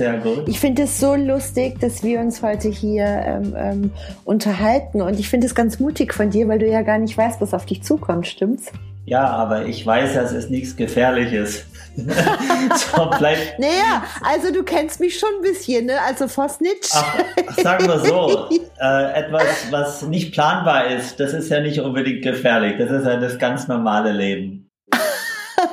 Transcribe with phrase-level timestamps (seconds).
[0.00, 0.48] sehr gut.
[0.48, 3.90] Ich finde es so lustig, dass wir uns heute hier ähm, ähm,
[4.24, 5.02] unterhalten.
[5.02, 7.52] Und ich finde es ganz mutig von dir, weil du ja gar nicht weißt, was
[7.52, 8.72] auf dich zukommt, stimmt's?
[9.04, 11.66] Ja, aber ich weiß, dass es nichts Gefährliches.
[11.96, 15.96] so, vielleicht, Naja, also du kennst mich schon ein bisschen, ne?
[16.06, 16.88] Also Vosnitsch.
[16.94, 17.14] ach,
[17.58, 18.48] sagen wir so,
[18.80, 22.76] äh, etwas, was nicht planbar ist, das ist ja nicht unbedingt gefährlich.
[22.78, 24.69] Das ist ja das ganz normale Leben.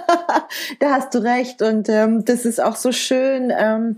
[0.79, 3.51] da hast du recht und ähm, das ist auch so schön.
[3.57, 3.95] Ähm,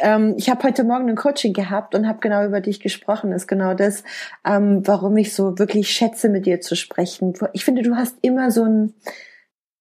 [0.00, 3.30] ähm, ich habe heute Morgen ein Coaching gehabt und habe genau über dich gesprochen.
[3.30, 4.02] Das ist genau das,
[4.44, 7.34] ähm, warum ich so wirklich schätze, mit dir zu sprechen.
[7.52, 8.94] Ich finde, du hast immer so ein,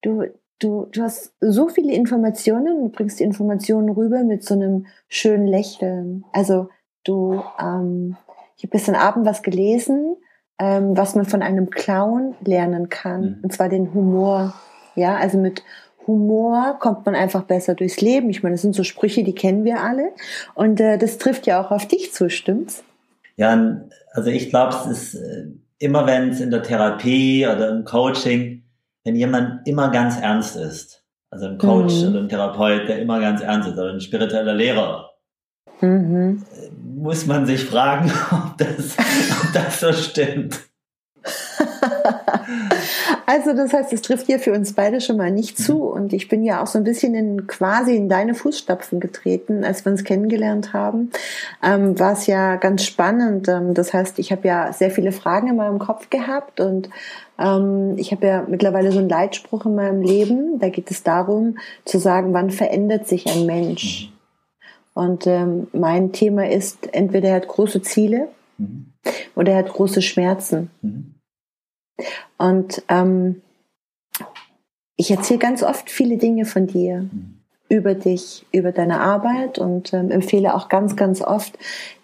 [0.01, 0.23] du,
[0.59, 5.47] du, du hast so viele Informationen und bringst die Informationen rüber mit so einem schönen
[5.47, 6.25] Lächeln.
[6.33, 6.69] Also
[7.05, 8.17] du, ähm,
[8.57, 10.17] ich habe gestern Abend was gelesen,
[10.59, 13.39] ähm, was man von einem Clown lernen kann, Mhm.
[13.43, 14.53] und zwar den Humor.
[14.95, 15.63] Ja, also mit
[16.07, 18.29] Humor kommt man einfach besser durchs Leben.
[18.29, 20.11] Ich meine, das sind so Sprüche, die kennen wir alle.
[20.55, 22.83] Und äh, das trifft ja auch auf dich zu, stimmt's?
[23.35, 23.81] Ja,
[24.13, 25.45] also ich glaube, es ist äh,
[25.77, 28.63] immer, wenn es in der Therapie oder im Coaching,
[29.03, 32.09] wenn jemand immer ganz ernst ist, also ein Coach Mhm.
[32.09, 35.11] oder ein Therapeut, der immer ganz ernst ist, oder ein spiritueller Lehrer,
[35.81, 36.43] Mhm.
[36.83, 40.59] muss man sich fragen, ob das, ob das so stimmt.
[43.25, 45.83] Also das heißt, es trifft ja für uns beide schon mal nicht zu.
[45.83, 49.85] Und ich bin ja auch so ein bisschen in quasi in deine Fußstapfen getreten, als
[49.85, 51.11] wir uns kennengelernt haben.
[51.63, 53.47] Ähm, war es ja ganz spannend.
[53.47, 56.89] Ähm, das heißt, ich habe ja sehr viele Fragen in meinem Kopf gehabt und
[57.37, 60.59] ähm, ich habe ja mittlerweile so einen Leitspruch in meinem Leben.
[60.59, 64.11] Da geht es darum zu sagen, wann verändert sich ein Mensch.
[64.93, 68.27] Und ähm, mein Thema ist, entweder er hat große Ziele
[68.59, 68.87] Mhm.
[69.35, 70.69] oder er hat große Schmerzen.
[70.81, 71.15] Mhm.
[72.37, 73.41] Und ähm,
[74.95, 77.39] ich erzähle ganz oft viele Dinge von dir, Mhm.
[77.69, 81.57] über dich, über deine Arbeit und ähm, empfehle auch ganz, ganz oft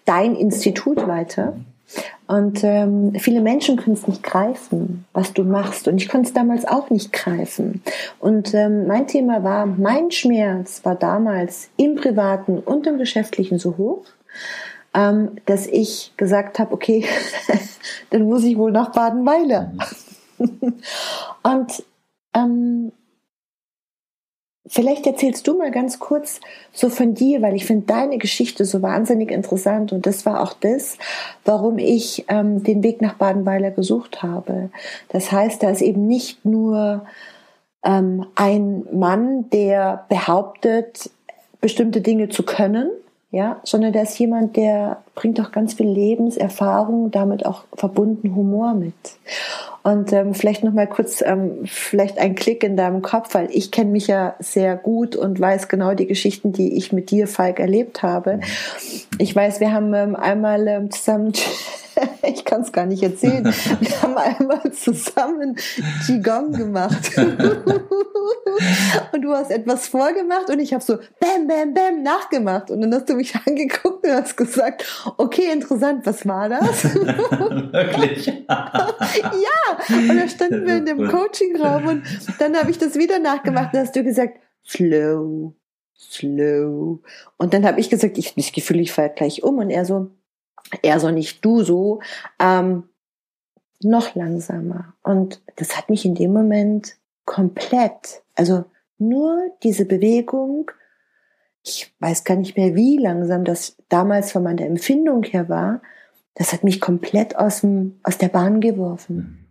[0.04, 1.56] dein Institut weiter.
[2.26, 5.86] Und ähm, viele Menschen können es nicht greifen, was du machst.
[5.86, 7.82] Und ich konnte es damals auch nicht greifen.
[8.18, 13.76] Und ähm, mein Thema war, mein Schmerz war damals im privaten und im geschäftlichen so
[13.76, 14.04] hoch,
[14.94, 17.04] ähm, dass ich gesagt habe, okay,
[18.10, 19.72] dann muss ich wohl nach Badenweiler.
[21.42, 21.84] Und
[22.34, 22.92] ähm,
[24.66, 26.40] vielleicht erzählst du mal ganz kurz
[26.72, 30.52] so von dir, weil ich finde deine Geschichte so wahnsinnig interessant und das war auch
[30.52, 30.98] das,
[31.44, 34.70] warum ich ähm, den Weg nach Badenweiler gesucht habe.
[35.08, 37.06] Das heißt, da ist eben nicht nur
[37.84, 41.10] ähm, ein Mann, der behauptet,
[41.60, 42.90] bestimmte Dinge zu können,
[43.30, 48.74] ja, sondern da ist jemand, der bringt auch ganz viel Lebenserfahrung, damit auch verbunden Humor
[48.74, 48.94] mit.
[49.86, 53.70] Und ähm, vielleicht noch mal kurz, ähm, vielleicht ein Klick in deinem Kopf, weil ich
[53.70, 57.60] kenne mich ja sehr gut und weiß genau die Geschichten, die ich mit dir, Falk,
[57.60, 58.40] erlebt habe.
[59.18, 61.32] Ich weiß, wir haben ähm, einmal ähm, zusammen,
[62.22, 63.44] ich kann es gar nicht erzählen,
[63.80, 65.56] wir haben einmal zusammen
[66.04, 67.16] Qigong gemacht.
[69.12, 72.70] und du hast etwas vorgemacht und ich habe so Bam, Bam, Bam nachgemacht.
[72.70, 74.84] Und dann hast du mich angeguckt und hast gesagt,
[75.16, 76.84] okay, interessant, was war das?
[76.84, 78.26] Wirklich?
[78.26, 81.08] ja, und da standen wir in dem.
[81.08, 82.02] Coachingraum und
[82.38, 85.54] dann habe ich das wieder nachgemacht und hast du gesagt, slow,
[85.96, 87.00] slow.
[87.36, 89.84] Und dann habe ich gesagt, ich habe das Gefühl, ich falle gleich um und er
[89.84, 90.10] so,
[90.82, 92.00] er so nicht du so,
[92.38, 92.84] ähm,
[93.82, 94.94] noch langsamer.
[95.02, 98.64] Und das hat mich in dem Moment komplett, also
[98.98, 100.70] nur diese Bewegung,
[101.62, 105.82] ich weiß gar nicht mehr, wie langsam das damals von meiner Empfindung her war,
[106.34, 109.45] das hat mich komplett aus, dem, aus der Bahn geworfen.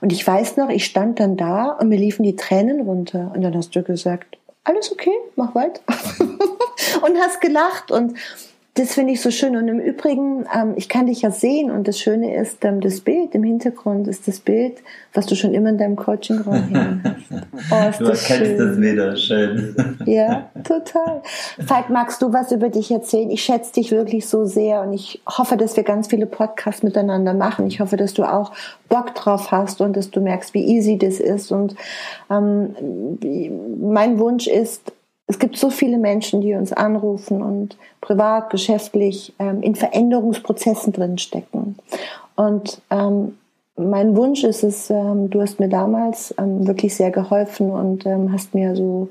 [0.00, 3.32] Und ich weiß noch, ich stand dann da und mir liefen die Tränen runter.
[3.34, 5.80] Und dann hast du gesagt, alles okay, mach weiter.
[7.02, 7.90] und hast gelacht.
[7.90, 8.16] Und
[8.74, 9.56] das finde ich so schön.
[9.56, 11.72] Und im Übrigen, ähm, ich kann dich ja sehen.
[11.72, 14.78] Und das Schöne ist, ähm, das Bild im Hintergrund ist das Bild,
[15.12, 17.02] was du schon immer in deinem Coachingraum hängen
[17.68, 18.00] hast.
[18.00, 19.74] Oh, Du das erkennst es wieder, schön.
[20.06, 21.22] Ja, total.
[21.66, 23.30] Falk, magst du was über dich erzählen?
[23.30, 27.34] Ich schätze dich wirklich so sehr und ich hoffe, dass wir ganz viele Podcasts miteinander
[27.34, 27.66] machen.
[27.66, 28.52] Ich hoffe, dass du auch
[28.88, 31.50] Bock drauf hast und dass du merkst, wie easy das ist.
[31.50, 31.74] Und
[32.30, 32.74] ähm,
[33.80, 34.92] mein Wunsch ist,
[35.30, 41.78] es gibt so viele Menschen, die uns anrufen und privat, geschäftlich ähm, in Veränderungsprozessen drinstecken.
[42.34, 43.38] Und ähm,
[43.76, 48.32] mein Wunsch ist es, ähm, du hast mir damals ähm, wirklich sehr geholfen und ähm,
[48.32, 49.08] hast mir so,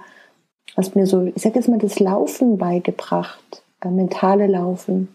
[0.76, 5.08] hast mir so, ich sag jetzt mal, das Laufen beigebracht, äh, mentale Laufen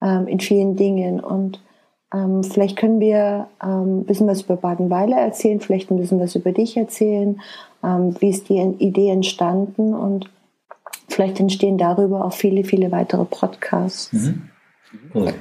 [0.00, 1.18] ähm, in vielen Dingen.
[1.18, 1.60] Und
[2.14, 6.34] ähm, vielleicht können wir ähm, ein bisschen was über Badenweiler erzählen, vielleicht ein bisschen was
[6.34, 7.40] über dich erzählen,
[7.82, 10.28] wie ist die Idee entstanden und
[11.08, 14.12] vielleicht entstehen darüber auch viele, viele weitere Podcasts.
[14.12, 14.48] Mhm.
[15.14, 15.32] Cool.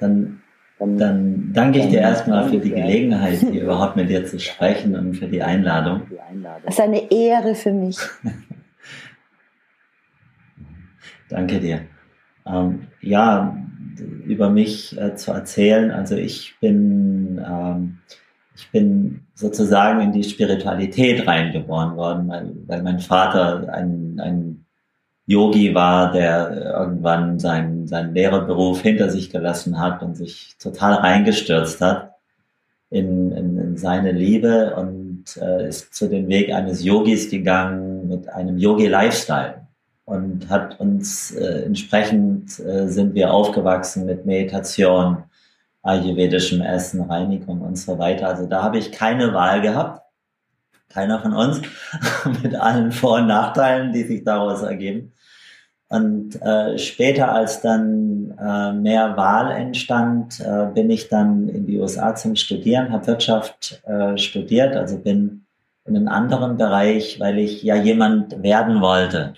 [0.00, 0.40] Dann
[0.78, 5.14] dann danke ich dir erstmal für die Gelegenheit, hier überhaupt mit dir zu sprechen und
[5.14, 6.02] für die Einladung.
[6.64, 7.98] Es ist eine Ehre für mich.
[11.28, 11.80] danke dir.
[12.46, 13.56] Ähm, ja,
[13.98, 15.90] über mich äh, zu erzählen.
[15.90, 17.98] Also ich bin, ähm,
[18.56, 24.64] ich bin sozusagen in die Spiritualität reingeboren worden, weil, weil mein Vater ein, ein
[25.26, 31.80] Yogi war, der irgendwann seinen, seinen Lehrerberuf hinter sich gelassen hat und sich total reingestürzt
[31.80, 32.14] hat
[32.90, 38.28] in, in, in seine Liebe und äh, ist zu dem Weg eines Yogis gegangen mit
[38.30, 39.67] einem Yogi-Lifestyle
[40.08, 45.24] und hat uns äh, entsprechend äh, sind wir aufgewachsen mit Meditation,
[45.82, 48.28] ayurvedischem Essen, Reinigung und so weiter.
[48.28, 50.02] Also da habe ich keine Wahl gehabt,
[50.88, 51.60] keiner von uns,
[52.42, 55.12] mit allen Vor- und Nachteilen, die sich daraus ergeben.
[55.90, 61.78] Und äh, später, als dann äh, mehr Wahl entstand, äh, bin ich dann in die
[61.78, 65.44] USA zum Studieren, habe Wirtschaft äh, studiert, also bin
[65.84, 69.34] in einem anderen Bereich, weil ich ja jemand werden wollte.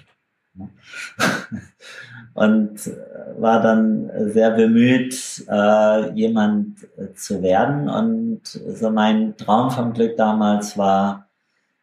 [2.35, 6.79] Und äh, war dann sehr bemüht, äh, jemand
[7.15, 7.89] zu werden.
[7.89, 11.27] Und so mein Traum vom Glück damals war,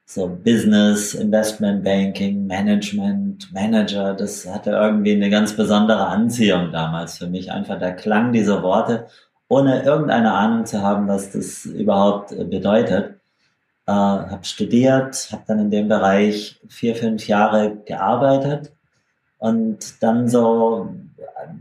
[0.09, 7.27] so Business, Investment Banking, Management, Manager, das hatte irgendwie eine ganz besondere Anziehung damals für
[7.27, 7.51] mich.
[7.51, 9.07] Einfach der Klang dieser Worte,
[9.49, 13.16] ohne irgendeine Ahnung zu haben, was das überhaupt bedeutet.
[13.87, 18.73] Äh, habe studiert, habe dann in dem Bereich vier, fünf Jahre gearbeitet
[19.37, 20.89] und dann so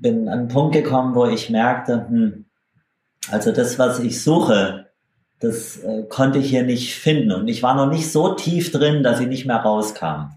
[0.01, 2.45] bin an einen Punkt gekommen, wo ich merkte, hm,
[3.31, 4.87] also das, was ich suche,
[5.41, 7.33] das äh, konnte ich hier nicht finden.
[7.33, 10.31] Und ich war noch nicht so tief drin, dass ich nicht mehr rauskam.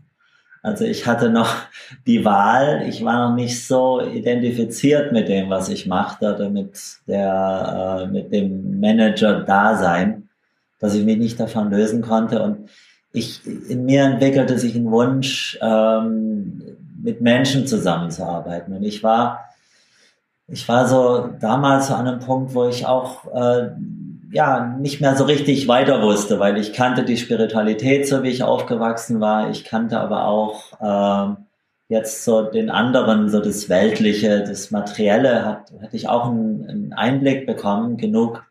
[0.61, 1.49] Also ich hatte noch
[2.05, 6.77] die Wahl, ich war noch nicht so identifiziert mit dem, was ich machte oder mit
[7.07, 10.28] der, äh, mit dem Manager-Dasein,
[10.79, 12.41] dass ich mich nicht davon lösen konnte.
[12.41, 12.69] Und
[13.11, 16.61] ich, in mir entwickelte sich ein Wunsch, ähm,
[17.01, 18.73] mit Menschen zusammenzuarbeiten.
[18.73, 19.45] Und ich war,
[20.47, 23.69] ich war so damals an einem Punkt, wo ich auch äh,
[24.31, 28.43] ja nicht mehr so richtig weiter wusste, weil ich kannte die Spiritualität so wie ich
[28.43, 29.49] aufgewachsen war.
[29.49, 31.35] Ich kannte aber auch äh,
[31.87, 36.93] jetzt so den anderen, so das Weltliche, das Materielle, hat, hatte ich auch einen, einen
[36.93, 38.43] Einblick bekommen, genug,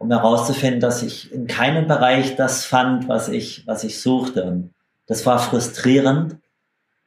[0.00, 4.44] um herauszufinden, dass ich in keinem Bereich das fand, was ich, was ich suchte.
[4.44, 4.70] Und
[5.06, 6.38] das war frustrierend.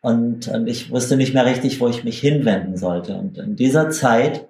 [0.02, 3.16] Und, und ich wusste nicht mehr richtig, wo ich mich hinwenden sollte.
[3.16, 4.48] Und in dieser Zeit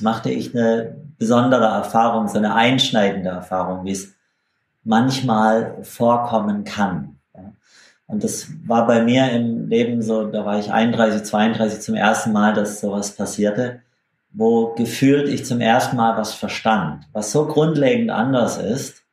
[0.00, 4.14] machte ich eine besondere Erfahrung, so eine einschneidende Erfahrung, wie es
[4.82, 7.20] manchmal vorkommen kann.
[8.08, 12.32] Und das war bei mir im Leben so, da war ich 31, 32 zum ersten
[12.32, 13.80] Mal, dass sowas passierte,
[14.34, 19.04] wo gefühlt ich zum ersten Mal was verstand, was so grundlegend anders ist.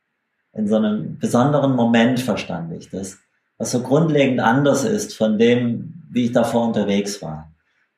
[0.52, 3.18] In so einem besonderen Moment verstand ich das,
[3.56, 7.50] was so grundlegend anders ist von dem, wie ich davor unterwegs war.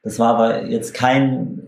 [0.03, 1.63] Das war aber jetzt kein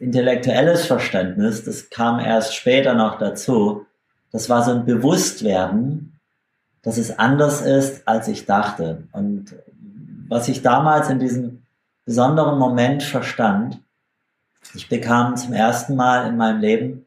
[0.00, 3.86] intellektuelles Verständnis, das kam erst später noch dazu.
[4.32, 6.18] Das war so ein Bewusstwerden,
[6.82, 9.04] dass es anders ist, als ich dachte.
[9.12, 9.54] Und
[10.28, 11.62] was ich damals in diesem
[12.04, 13.80] besonderen Moment verstand,
[14.74, 17.06] ich bekam zum ersten Mal in meinem Leben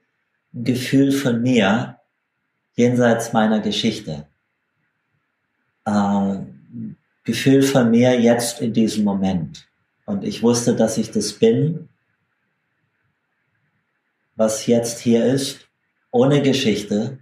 [0.53, 1.99] ein Gefühl von mir
[2.75, 4.27] jenseits meiner Geschichte.
[5.85, 6.37] Äh,
[7.23, 9.67] Gefühl von mir jetzt in diesem Moment.
[10.05, 11.89] Und ich wusste, dass ich das bin
[14.39, 15.67] was jetzt hier ist,
[16.11, 17.19] ohne Geschichte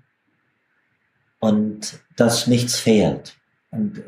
[1.40, 3.36] und dass nichts fehlt.
[3.72, 4.04] Und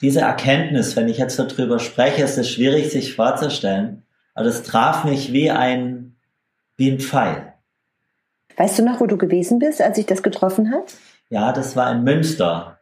[0.00, 4.02] diese Erkenntnis, wenn ich jetzt darüber spreche, ist es schwierig, sich vorzustellen,
[4.38, 6.14] aber es traf mich wie ein,
[6.76, 7.54] wie ein Pfeil.
[8.56, 10.94] Weißt du noch, wo du gewesen bist, als sich das getroffen hat?
[11.28, 12.78] Ja, das war in Münster.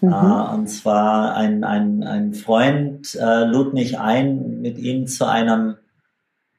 [0.00, 0.12] Mhm.
[0.12, 5.76] Uh, und zwar ein, ein, ein Freund uh, lud mich ein, mit ihm zu einem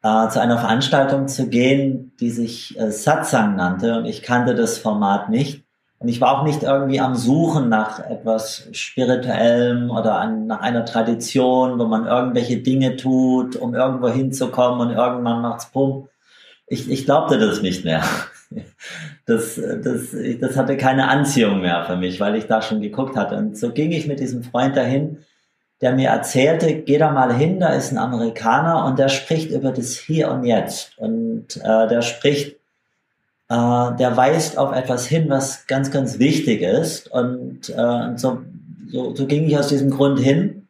[0.03, 4.77] äh, zu einer Veranstaltung zu gehen, die sich äh, Satsang nannte und ich kannte das
[4.77, 5.62] Format nicht.
[6.03, 10.83] Und ich war auch nicht irgendwie am Suchen nach etwas Spirituellem oder an, nach einer
[10.83, 16.09] Tradition, wo man irgendwelche Dinge tut, um irgendwo hinzukommen und irgendwann macht's Pump.
[16.67, 18.03] Ich, ich glaubte das nicht mehr.
[19.25, 23.37] das, das, das hatte keine Anziehung mehr für mich, weil ich da schon geguckt hatte.
[23.37, 25.19] Und so ging ich mit diesem Freund dahin,
[25.79, 29.71] der mir erzählte, geh da mal hin, da ist ein Amerikaner und der spricht über
[29.71, 30.97] das Hier und Jetzt.
[30.97, 32.57] Und äh, der spricht,
[33.49, 37.07] äh, der weist auf etwas hin, was ganz, ganz wichtig ist.
[37.09, 38.41] Und, äh, so,
[38.91, 40.67] so, so ging ich aus diesem Grund hin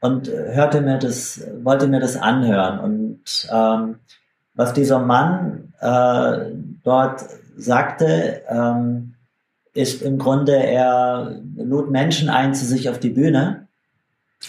[0.00, 2.78] und hörte mir das, wollte mir das anhören.
[2.78, 3.96] Und ähm,
[4.54, 6.52] was dieser Mann äh,
[6.82, 7.24] dort
[7.56, 9.14] sagte, ähm,
[9.72, 13.66] ist im Grunde, er lud Menschen ein zu sich auf die Bühne.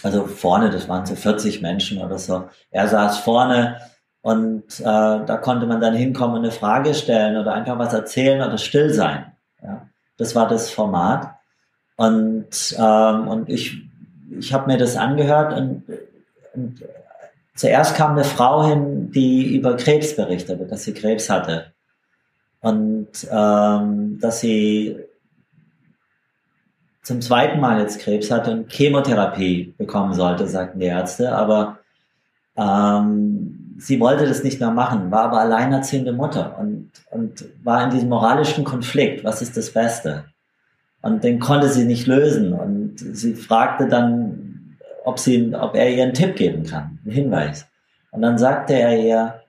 [0.02, 2.48] Also vorne, das waren so 40 Menschen oder so.
[2.70, 3.80] Er saß vorne
[4.26, 8.42] und äh, da konnte man dann hinkommen und eine Frage stellen oder einfach was erzählen
[8.42, 9.26] oder still sein.
[9.62, 11.36] Ja, das war das Format.
[11.94, 13.84] Und, ähm, und ich,
[14.36, 15.84] ich habe mir das angehört und,
[16.54, 16.82] und
[17.54, 21.72] zuerst kam eine Frau hin, die über Krebs berichtete, dass sie Krebs hatte
[22.62, 24.96] und ähm, dass sie
[27.04, 31.78] zum zweiten Mal jetzt Krebs hatte und Chemotherapie bekommen sollte, sagten die Ärzte, aber
[32.56, 37.90] ähm, sie wollte das nicht mehr machen, war aber alleinerziehende Mutter und, und war in
[37.90, 40.24] diesem moralischen Konflikt, was ist das Beste?
[41.02, 46.02] Und den konnte sie nicht lösen und sie fragte dann, ob, sie, ob er ihr
[46.02, 47.66] einen Tipp geben kann, einen Hinweis.
[48.10, 49.40] Und dann sagte er ihr,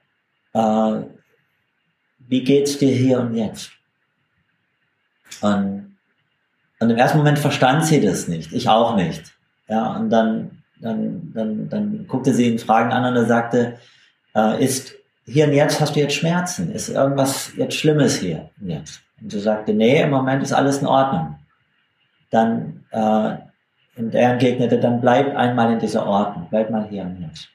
[0.52, 1.02] äh,
[2.28, 3.72] wie geht's dir hier und jetzt?
[5.40, 5.96] Und,
[6.80, 9.34] und im ersten Moment verstand sie das nicht, ich auch nicht.
[9.68, 13.78] Ja, und dann, dann, dann, dann guckte sie ihn Fragen an und er sagte,
[14.38, 16.72] äh, ist hier und jetzt hast du jetzt Schmerzen?
[16.72, 19.02] Ist irgendwas jetzt Schlimmes hier und jetzt?
[19.20, 21.38] Und sie sagte, nee, im Moment ist alles in Ordnung.
[22.30, 23.36] Dann, äh,
[23.96, 27.48] und er entgegnete, dann bleib einmal in dieser Ordnung, bleib mal hier und jetzt.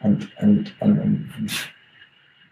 [0.00, 1.30] Und, und, und, und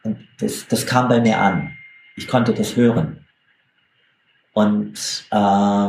[0.05, 1.77] und das, das kam bei mir an.
[2.17, 3.27] Ich konnte das hören.
[4.53, 5.89] Und äh,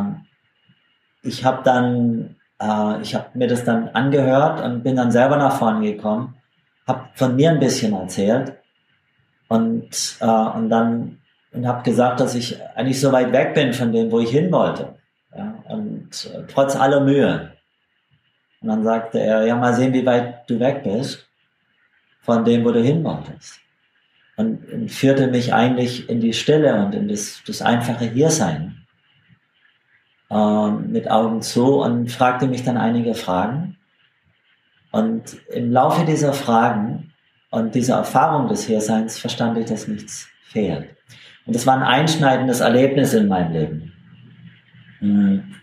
[1.21, 5.57] ich habe dann, äh, ich habe mir das dann angehört und bin dann selber nach
[5.57, 6.35] vorne gekommen,
[6.87, 8.53] habe von mir ein bisschen erzählt
[9.47, 11.19] und, äh, und dann
[11.51, 14.51] und habe gesagt, dass ich eigentlich so weit weg bin von dem, wo ich hin
[14.51, 14.95] wollte.
[15.33, 17.53] Ja, und äh, trotz aller Mühe.
[18.61, 21.25] Und dann sagte er, ja, mal sehen, wie weit du weg bist
[22.21, 23.61] von dem, wo du hin wolltest
[24.37, 28.84] und, und führte mich eigentlich in die Stille und in das, das einfache Hiersein
[30.29, 33.77] äh, mit Augen zu und fragte mich dann einige Fragen.
[34.91, 37.13] Und im Laufe dieser Fragen
[37.51, 40.95] und dieser Erfahrung des Hierseins verstand ich, dass nichts fehlt.
[41.45, 43.93] Und das war ein einschneidendes Erlebnis in meinem Leben.
[44.99, 45.55] Hm.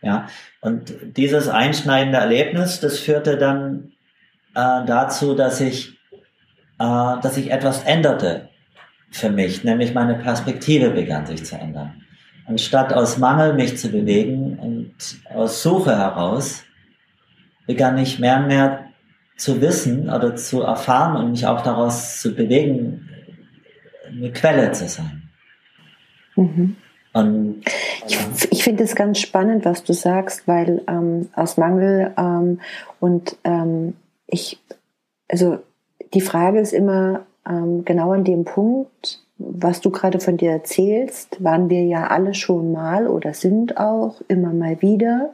[0.00, 0.26] Ja,
[0.60, 3.92] und dieses einschneidende Erlebnis, das führte dann
[4.54, 5.98] äh, dazu, dass ich
[6.78, 8.48] äh, dass sich etwas änderte
[9.10, 12.04] für mich, nämlich meine Perspektive begann sich zu ändern.
[12.48, 14.94] Anstatt aus Mangel mich zu bewegen und
[15.34, 16.64] aus Suche heraus,
[17.66, 18.86] begann ich mehr und mehr
[19.36, 23.06] zu wissen oder zu erfahren und mich auch daraus zu bewegen,
[24.08, 25.28] eine Quelle zu sein.
[26.36, 26.76] Mhm.
[27.12, 27.62] Und,
[28.06, 28.18] ich,
[28.50, 32.60] ich finde es ganz spannend, was du sagst, weil ähm, aus Mangel ähm,
[32.98, 33.94] und ähm,
[34.26, 34.58] ich,
[35.28, 35.58] also
[36.14, 41.42] die Frage ist immer ähm, genau an dem Punkt, was du gerade von dir erzählst,
[41.42, 45.30] waren wir ja alle schon mal oder sind auch immer mal wieder.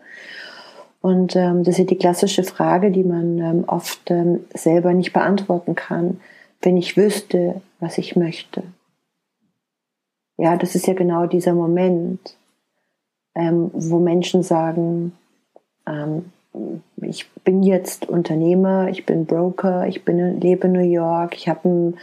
[1.01, 5.75] Und ähm, das ist die klassische Frage, die man ähm, oft ähm, selber nicht beantworten
[5.75, 6.21] kann,
[6.63, 8.63] wenn ich wüsste, was ich möchte.
[10.37, 12.37] Ja, das ist ja genau dieser Moment,
[13.35, 15.13] ähm, wo Menschen sagen,
[15.87, 16.33] ähm,
[17.03, 21.69] ich bin jetzt Unternehmer, ich bin Broker, ich bin, lebe in New York, ich habe
[21.69, 21.97] ein,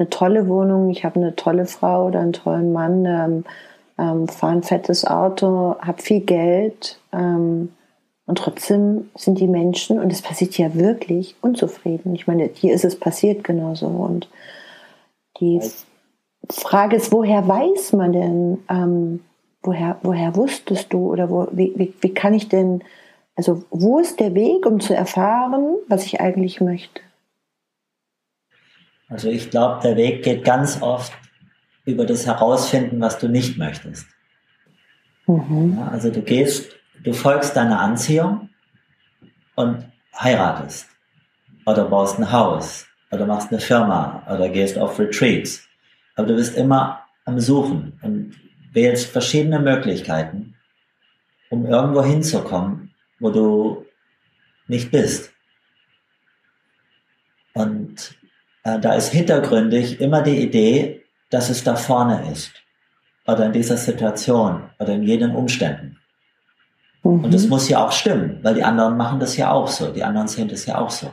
[0.00, 3.44] eine tolle Wohnung, ich habe eine tolle Frau oder einen tollen Mann, ähm,
[3.98, 7.70] ähm, fahre ein fettes Auto, habe viel Geld ähm,
[8.26, 12.14] und trotzdem sind die Menschen, und es passiert ja wirklich, unzufrieden.
[12.14, 13.86] Ich meine, hier ist es passiert genauso.
[13.88, 14.28] Und
[15.40, 15.60] die
[16.48, 19.20] Frage ist, woher weiß man denn, ähm,
[19.62, 22.82] woher, woher wusstest du oder wo, wie, wie, wie kann ich denn
[23.40, 27.00] also wo ist der Weg, um zu erfahren, was ich eigentlich möchte?
[29.10, 31.12] Also ich glaube, der Weg geht ganz oft
[31.84, 34.06] über das Herausfinden, was du nicht möchtest.
[35.26, 35.76] Mhm.
[35.76, 36.70] Ja, also du gehst,
[37.02, 38.48] du folgst deiner Anziehung
[39.56, 39.84] und
[40.18, 40.88] heiratest
[41.66, 45.68] oder baust ein Haus oder machst eine Firma oder gehst auf Retreats.
[46.14, 48.36] Aber du bist immer am Suchen und
[48.72, 50.54] wählst verschiedene Möglichkeiten,
[51.48, 53.86] um irgendwo hinzukommen, wo du
[54.68, 55.32] nicht bist.
[57.54, 58.19] Und
[58.62, 62.52] da ist hintergründig immer die Idee, dass es da vorne ist.
[63.26, 65.98] Oder in dieser Situation oder in jenen Umständen.
[67.02, 67.24] Mhm.
[67.24, 69.92] Und das muss ja auch stimmen, weil die anderen machen das ja auch so.
[69.92, 71.10] Die anderen sehen das ja auch so.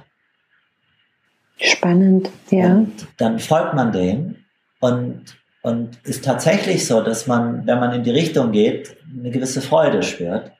[1.59, 2.67] Spannend, ja.
[2.67, 4.35] Und dann folgt man dem
[4.79, 9.61] und, und ist tatsächlich so, dass man, wenn man in die Richtung geht, eine gewisse
[9.61, 10.51] Freude spürt.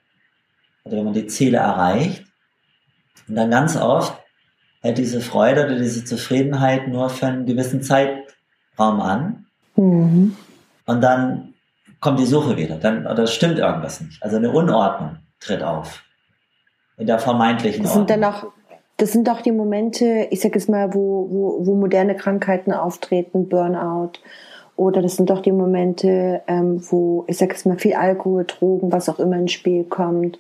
[0.83, 2.23] Oder wenn man die Ziele erreicht.
[3.27, 4.17] Und dann ganz oft
[4.81, 9.45] hält diese Freude oder diese Zufriedenheit nur für einen gewissen Zeitraum an.
[9.75, 10.35] Mhm.
[10.85, 11.53] Und dann
[11.99, 12.75] kommt die Suche wieder.
[12.75, 14.21] Dann, oder stimmt irgendwas nicht.
[14.23, 16.03] Also eine Unordnung tritt auf.
[16.97, 18.21] In der vermeintlichen das sind Ordnung.
[18.21, 18.47] Dann auch,
[18.97, 23.49] das sind auch die Momente, ich sag jetzt mal, wo, wo, wo moderne Krankheiten auftreten,
[23.49, 24.13] Burnout.
[24.75, 28.91] Oder das sind doch die Momente, ähm, wo, ich sag jetzt mal, viel Alkohol, Drogen,
[28.91, 30.37] was auch immer ins Spiel kommt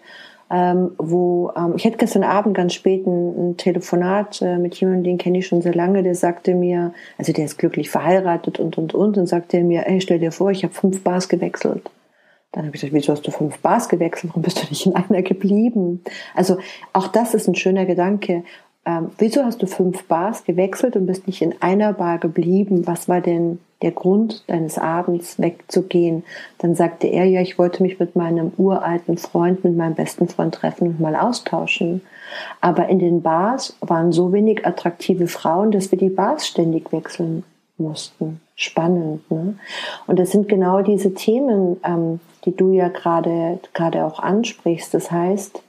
[0.49, 5.03] ähm, wo ähm, ich hatte gestern Abend ganz spät ein, ein Telefonat äh, mit jemandem,
[5.03, 8.77] den kenne ich schon sehr lange, der sagte mir, also der ist glücklich verheiratet und
[8.77, 11.89] und und und sagte mir, ey, stell dir vor, ich habe fünf Bars gewechselt.
[12.53, 14.31] Dann habe ich gesagt, wieso hast du fünf Bars gewechselt?
[14.31, 16.03] Warum bist du nicht in einer geblieben?
[16.33, 16.57] Also
[16.93, 18.43] auch das ist ein schöner Gedanke
[18.87, 22.87] ähm, wieso hast du fünf Bars gewechselt und bist nicht in einer Bar geblieben?
[22.87, 26.23] Was war denn der Grund deines Abends wegzugehen?
[26.59, 30.55] Dann sagte er, ja, ich wollte mich mit meinem uralten Freund, mit meinem besten Freund
[30.55, 32.01] treffen und mal austauschen.
[32.61, 37.43] Aber in den Bars waren so wenig attraktive Frauen, dass wir die Bars ständig wechseln
[37.77, 38.39] mussten.
[38.55, 39.55] Spannend, ne?
[40.07, 44.93] Und das sind genau diese Themen, ähm, die du ja gerade gerade auch ansprichst.
[44.93, 45.61] Das heißt,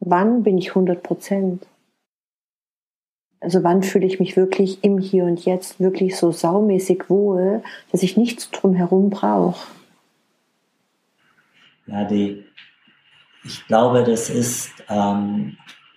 [0.00, 1.64] wann bin ich 100 Prozent?
[3.40, 8.02] Also wann fühle ich mich wirklich im Hier und Jetzt wirklich so saumäßig wohl, dass
[8.02, 9.66] ich nichts drumherum brauche?
[11.86, 12.44] Ja, die,
[13.44, 15.56] ich glaube, das ist, ähm,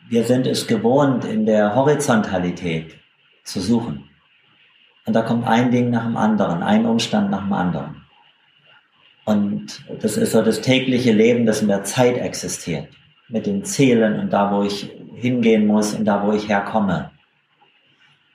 [0.10, 2.96] wir sind es gewohnt, in der Horizontalität
[3.44, 4.10] zu suchen.
[5.06, 8.04] Und da kommt ein Ding nach dem anderen, ein Umstand nach dem anderen.
[9.26, 12.88] Und das ist so das tägliche Leben, das in der Zeit existiert.
[13.28, 17.12] Mit den Zielen und da, wo ich hingehen muss und da, wo ich herkomme.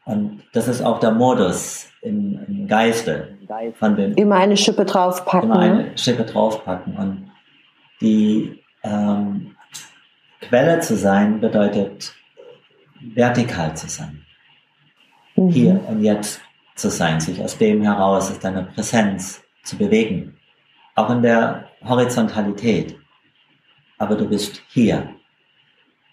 [0.08, 3.36] Und das ist auch der Modus im, im Geiste
[3.74, 4.14] von dem.
[4.14, 5.50] Immer eine Schippe draufpacken.
[5.50, 5.98] Immer eine ne?
[5.98, 6.96] Schippe draufpacken.
[6.96, 7.30] Und
[8.00, 9.54] die ähm,
[10.40, 12.14] Quelle zu sein bedeutet
[13.14, 14.24] vertikal zu sein.
[15.36, 15.48] Mhm.
[15.50, 16.40] Hier und jetzt
[16.74, 20.38] zu sein, sich aus dem heraus, aus deiner Präsenz zu bewegen.
[20.94, 22.96] Auch in der Horizontalität.
[23.98, 25.10] Aber du bist hier.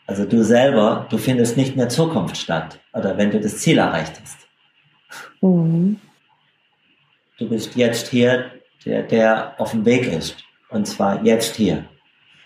[0.07, 4.19] Also du selber, du findest nicht mehr Zukunft statt oder wenn du das Ziel erreicht
[4.21, 4.47] hast.
[5.41, 5.99] Mhm.
[7.37, 8.51] Du bist jetzt hier,
[8.85, 10.37] der, der auf dem Weg ist.
[10.69, 11.85] Und zwar jetzt hier.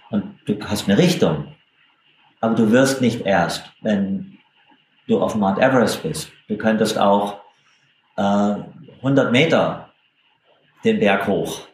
[0.10, 1.56] Und du hast eine Richtung.
[2.40, 4.38] Aber du wirst nicht erst, wenn
[5.08, 6.32] du auf Mount Everest bist.
[6.48, 7.42] Du könntest auch
[8.16, 8.56] äh,
[9.02, 9.90] 100 Meter
[10.86, 11.68] den Berg hoch.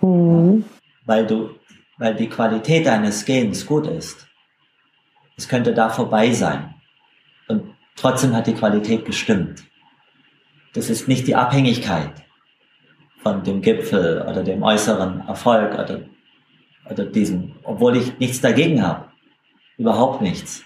[0.00, 0.64] Mhm.
[1.04, 1.50] Weil du,
[1.98, 4.26] weil die Qualität deines Gens gut ist
[5.42, 6.72] es könnte da vorbei sein.
[7.48, 9.64] Und trotzdem hat die Qualität gestimmt.
[10.72, 12.12] Das ist nicht die Abhängigkeit
[13.24, 16.02] von dem Gipfel oder dem äußeren Erfolg oder,
[16.88, 19.08] oder diesem, obwohl ich nichts dagegen habe.
[19.78, 20.62] Überhaupt nichts.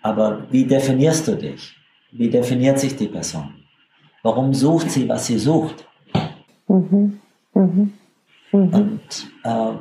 [0.00, 1.74] Aber wie definierst du dich?
[2.12, 3.52] Wie definiert sich die Person?
[4.22, 5.88] Warum sucht sie, was sie sucht?
[6.68, 7.18] Mhm.
[7.52, 7.92] Mhm.
[8.52, 8.74] Mhm.
[8.74, 9.72] Und äh,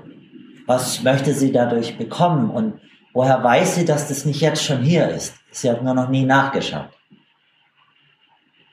[0.66, 2.50] was möchte sie dadurch bekommen?
[2.50, 2.80] Und
[3.16, 5.36] Woher weiß sie, dass das nicht jetzt schon hier ist?
[5.50, 6.90] Sie hat nur noch nie nachgeschaut.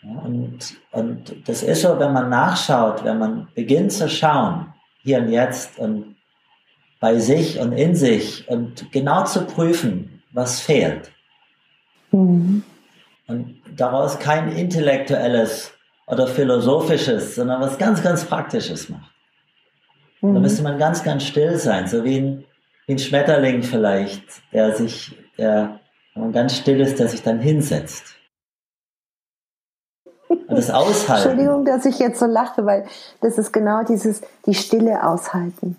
[0.02, 0.59] Und,
[0.90, 4.74] und das ist so, wenn man nachschaut, wenn man beginnt zu schauen,
[5.05, 6.16] hier und jetzt und
[6.98, 11.12] bei sich und in sich und genau zu prüfen, was fehlt.
[12.11, 12.64] Mhm.
[13.28, 15.72] Und daraus kein intellektuelles
[16.09, 19.12] oder philosophisches, sondern was ganz, ganz Praktisches macht.
[20.20, 20.35] Mhm.
[20.35, 22.44] Da müsste man ganz, ganz still sein, so wie ein
[22.92, 25.81] wie ein Schmetterling vielleicht, der sich, der,
[26.14, 28.16] wenn man ganz still ist, der sich dann hinsetzt.
[30.28, 31.31] Und das Aushalten.
[31.31, 32.87] Entschuldigung, dass ich jetzt so lache, weil
[33.20, 35.76] das ist genau dieses, die Stille aushalten.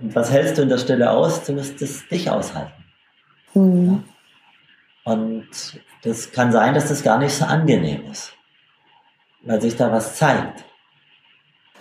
[0.00, 1.44] Und was hältst du in der Stille aus?
[1.44, 2.84] Du musst es dich aushalten.
[3.54, 4.04] Mhm.
[5.04, 5.12] Ja?
[5.12, 8.34] Und das kann sein, dass das gar nicht so angenehm ist,
[9.42, 10.64] weil sich da was zeigt.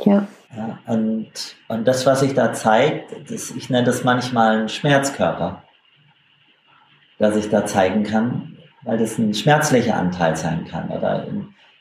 [0.04, 0.28] Ja.
[0.56, 1.28] Ja, und,
[1.68, 5.64] und das, was sich da zeigt, das, ich nenne das manchmal einen Schmerzkörper,
[7.20, 11.28] der sich da zeigen kann, weil das ein schmerzlicher Anteil sein kann oder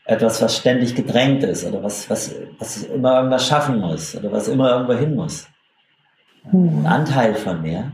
[0.04, 4.48] etwas, was ständig gedrängt ist oder was, was, was immer irgendwas schaffen muss oder was
[4.48, 5.48] immer irgendwo hin muss.
[6.52, 6.86] Ein mhm.
[6.86, 7.92] Anteil von mir,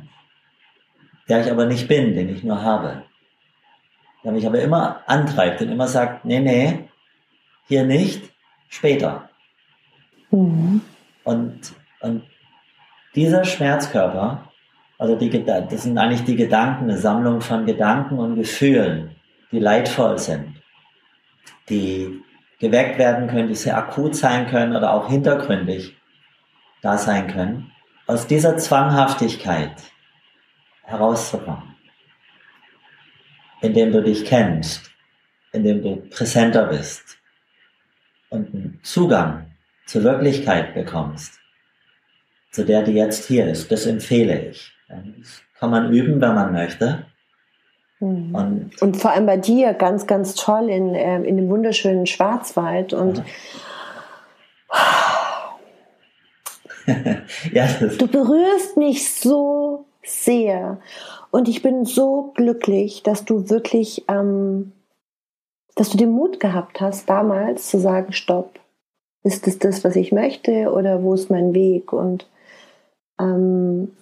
[1.28, 3.04] der ich aber nicht bin, den ich nur habe.
[4.24, 6.88] der mich aber immer antreibt und immer sagt, nee, nee,
[7.68, 8.32] hier nicht,
[8.68, 9.29] später.
[10.30, 10.80] Mhm.
[11.24, 12.22] Und, und
[13.14, 14.50] dieser Schmerzkörper,
[14.98, 19.16] also die, das sind eigentlich die Gedanken, eine Sammlung von Gedanken und Gefühlen,
[19.50, 20.62] die leidvoll sind,
[21.68, 22.22] die
[22.58, 25.96] geweckt werden können, die sehr akut sein können oder auch hintergründig
[26.82, 27.72] da sein können,
[28.06, 29.72] aus dieser Zwanghaftigkeit
[30.84, 31.76] herauszukommen,
[33.60, 34.90] indem du dich kennst,
[35.52, 37.18] indem du präsenter bist
[38.28, 39.49] und einen Zugang
[39.90, 41.40] zur Wirklichkeit bekommst,
[42.52, 43.72] zu der, die jetzt hier ist.
[43.72, 44.72] Das empfehle ich.
[44.88, 47.06] Das kann man üben, wenn man möchte.
[47.98, 48.34] Mhm.
[48.34, 52.92] Und, und, vor allem bei dir ganz, ganz toll in, äh, in dem wunderschönen Schwarzwald
[52.92, 53.24] und
[57.52, 57.66] ja,
[57.98, 60.78] du berührst mich so sehr
[61.32, 64.72] und ich bin so glücklich, dass du wirklich, ähm,
[65.74, 68.60] dass du den Mut gehabt hast, damals zu sagen, stopp,
[69.22, 71.92] ist es das, was ich möchte oder wo ist mein Weg?
[71.92, 72.26] Und
[73.20, 73.92] ähm,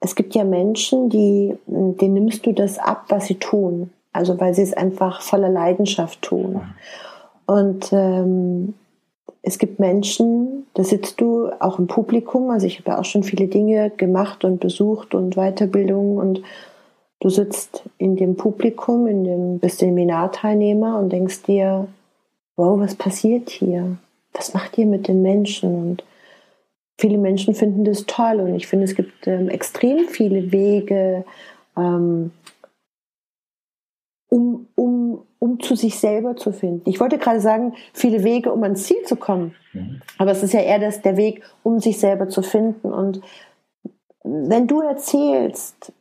[0.00, 3.90] es gibt ja Menschen, die, denen nimmst du das ab, was sie tun.
[4.12, 6.60] Also weil sie es einfach voller Leidenschaft tun.
[7.46, 8.74] Und ähm,
[9.42, 13.22] es gibt Menschen, da sitzt du auch im Publikum, also ich habe ja auch schon
[13.22, 16.42] viele Dinge gemacht und besucht und Weiterbildungen und
[17.20, 21.86] du sitzt in dem Publikum, in dem bist Seminarteilnehmer und denkst dir,
[22.56, 23.96] wow, was passiert hier?
[24.32, 25.74] Was macht ihr mit den Menschen?
[25.74, 26.04] Und
[26.98, 31.24] viele Menschen finden das toll und ich finde, es gibt ähm, extrem viele Wege,
[31.76, 32.32] ähm,
[34.28, 36.88] um, um, um zu sich selber zu finden.
[36.88, 39.54] Ich wollte gerade sagen, viele Wege, um ans Ziel zu kommen.
[39.72, 40.02] Mhm.
[40.18, 42.92] Aber es ist ja eher das, der Weg, um sich selber zu finden.
[42.92, 43.22] Und
[44.22, 45.92] wenn du erzählst,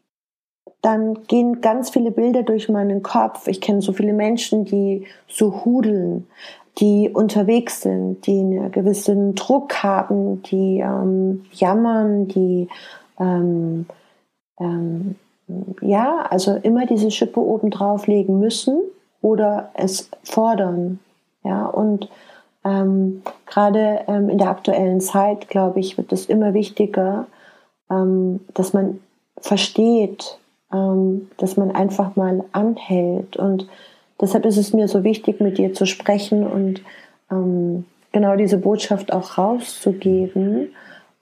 [0.81, 3.47] dann gehen ganz viele Bilder durch meinen Kopf.
[3.47, 6.27] Ich kenne so viele Menschen, die so hudeln,
[6.79, 12.67] die unterwegs sind, die einen gewissen Druck haben, die ähm, jammern, die
[13.19, 13.87] ähm,
[14.59, 15.15] ähm,
[15.81, 18.81] ja, also immer diese Schippe oben drauf legen müssen
[19.21, 20.99] oder es fordern.
[21.43, 22.09] Ja, und
[22.65, 27.27] ähm, gerade ähm, in der aktuellen Zeit, glaube ich, wird es immer wichtiger,
[27.89, 28.99] ähm, dass man
[29.39, 30.37] versteht,
[30.69, 33.37] dass man einfach mal anhält.
[33.37, 33.67] Und
[34.19, 36.81] deshalb ist es mir so wichtig, mit dir zu sprechen und
[37.31, 40.73] ähm, genau diese Botschaft auch rauszugeben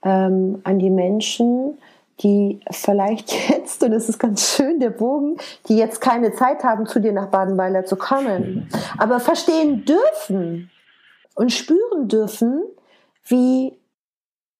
[0.02, 1.78] ähm, an die Menschen,
[2.20, 5.36] die vielleicht jetzt, und es ist ganz schön, der Bogen,
[5.68, 10.70] die jetzt keine Zeit haben, zu dir nach Badenweiler zu kommen, aber verstehen dürfen
[11.34, 12.62] und spüren dürfen,
[13.24, 13.76] wie,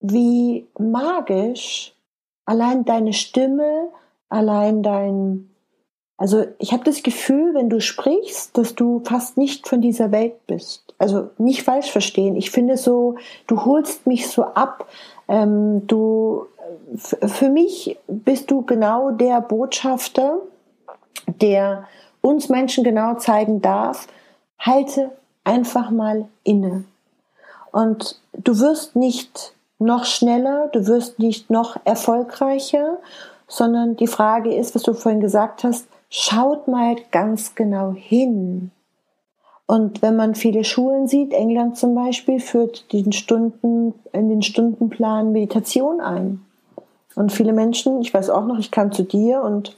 [0.00, 1.94] wie magisch
[2.44, 3.88] allein deine Stimme,
[4.28, 5.50] allein dein,
[6.16, 10.46] also ich habe das Gefühl, wenn du sprichst, dass du fast nicht von dieser Welt
[10.46, 10.94] bist.
[10.98, 12.36] Also nicht falsch verstehen.
[12.36, 14.86] Ich finde so, du holst mich so ab.
[15.28, 16.46] Ähm, du,
[16.96, 20.38] für mich bist du genau der Botschafter,
[21.26, 21.86] der
[22.20, 24.08] uns Menschen genau zeigen darf,
[24.58, 25.12] halte
[25.44, 26.84] einfach mal inne.
[27.72, 32.98] Und du wirst nicht noch schneller, du wirst nicht noch erfolgreicher,
[33.48, 38.70] sondern die Frage ist, was du vorhin gesagt hast, schaut mal ganz genau hin.
[39.66, 45.32] Und wenn man viele Schulen sieht, England zum Beispiel, führt den Stunden, in den Stundenplan
[45.32, 46.44] Meditation ein.
[47.16, 49.76] Und viele Menschen, ich weiß auch noch, ich kam zu dir und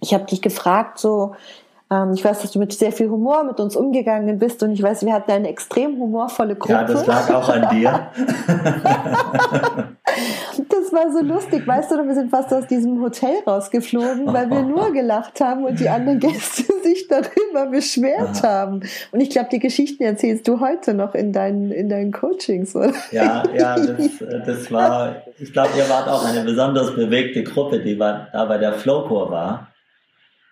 [0.00, 1.34] ich habe dich gefragt, so,
[1.90, 4.82] ähm, ich weiß, dass du mit sehr viel Humor mit uns umgegangen bist und ich
[4.82, 6.72] weiß, wir hatten eine extrem humorvolle Gruppe.
[6.74, 8.08] Ja, das lag auch an dir.
[10.68, 14.62] das war so lustig, weißt du, wir sind fast aus diesem Hotel rausgeflogen, weil wir
[14.62, 18.80] nur gelacht haben und die anderen Gäste sich darüber beschwert haben.
[19.12, 22.92] Und ich glaube, die Geschichten erzählst du heute noch in deinen, in deinen Coachings, oder?
[23.12, 24.10] Ja, ja, das,
[24.46, 28.58] das war, ich glaube, ihr wart auch eine besonders bewegte Gruppe, die war, da bei
[28.58, 29.68] der Flowcore war.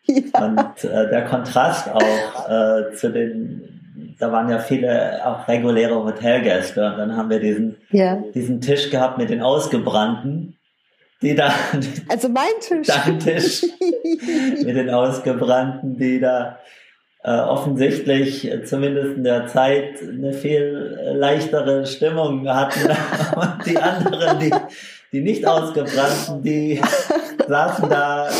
[0.07, 0.45] Ja.
[0.45, 3.76] Und äh, der Kontrast auch äh, zu den,
[4.19, 8.23] da waren ja viele auch reguläre Hotelgäste und dann haben wir diesen, ja.
[8.35, 10.57] diesen Tisch gehabt mit den Ausgebrannten,
[11.23, 11.53] die da.
[12.09, 12.87] Also mein Tisch.
[12.87, 13.63] Dein Tisch
[14.65, 16.59] mit den Ausgebrannten, die da
[17.25, 22.89] äh, offensichtlich äh, zumindest in der Zeit eine viel leichtere Stimmung hatten
[23.37, 24.53] und die anderen, die,
[25.13, 26.81] die nicht ausgebrannten, die
[27.49, 28.31] saßen da äh,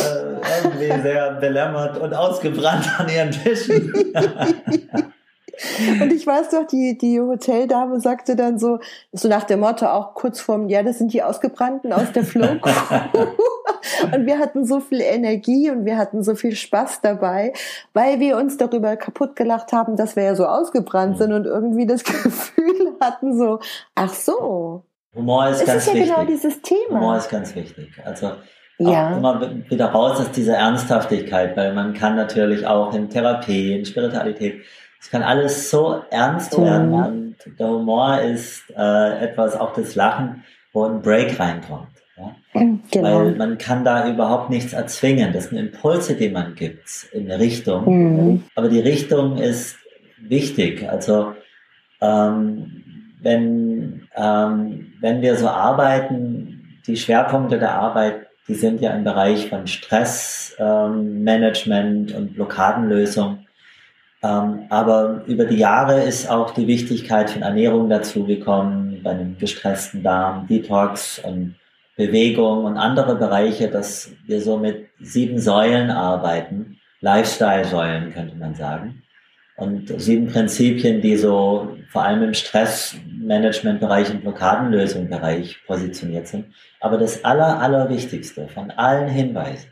[0.63, 3.93] irgendwie sehr belämmert und ausgebrannt an ihren Tischen.
[6.01, 8.79] Und ich weiß doch, die, die Hoteldame sagte dann so,
[9.11, 12.47] so nach dem Motto auch kurz vorm, ja, das sind die Ausgebrannten aus der Flow.
[14.13, 17.53] und wir hatten so viel Energie und wir hatten so viel Spaß dabei,
[17.93, 21.85] weil wir uns darüber kaputt gelacht haben, dass wir ja so ausgebrannt sind und irgendwie
[21.85, 23.59] das Gefühl hatten so,
[23.95, 24.83] ach so.
[25.15, 26.09] Humor ist es ganz ist ja wichtig.
[26.13, 26.99] genau dieses Thema.
[26.99, 27.89] Humor ist ganz wichtig.
[28.05, 28.31] Also
[28.77, 29.13] Ja.
[29.13, 33.85] auch immer wieder raus aus dieser Ernsthaftigkeit, weil man kann natürlich auch in Therapie, in
[33.85, 34.61] Spiritualität,
[35.07, 36.63] es kann alles so ernst Mhm.
[36.65, 40.43] werden und der Humor ist äh, etwas, auch das Lachen,
[40.73, 41.87] wo ein Break reinkommt.
[42.17, 42.35] Ja?
[42.91, 43.03] Genau.
[43.03, 45.31] Weil man kann da überhaupt nichts erzwingen.
[45.31, 47.85] Das sind Impulse, die man gibt in eine Richtung.
[47.85, 48.43] Mhm.
[48.55, 49.77] Aber die Richtung ist
[50.19, 50.85] wichtig.
[50.89, 51.31] Also
[52.01, 52.83] ähm,
[53.21, 59.47] wenn, ähm, wenn wir so arbeiten, die Schwerpunkte der Arbeit, die sind ja im Bereich
[59.47, 63.46] von Stressmanagement ähm, und Blockadenlösung.
[64.23, 70.01] Ähm, aber über die Jahre ist auch die Wichtigkeit von Ernährung dazugekommen, bei einem gestressten
[70.03, 71.55] Darm, Detox und
[71.95, 79.03] Bewegung und andere Bereiche, dass wir so mit sieben Säulen arbeiten, Lifestyle-Säulen könnte man sagen.
[79.55, 86.45] Und sieben Prinzipien, die so vor allem im Stressmanagement-Bereich und Blockadenlösung-Bereich positioniert sind.
[86.79, 89.69] Aber das Aller, Allerwichtigste von allen Hinweisen,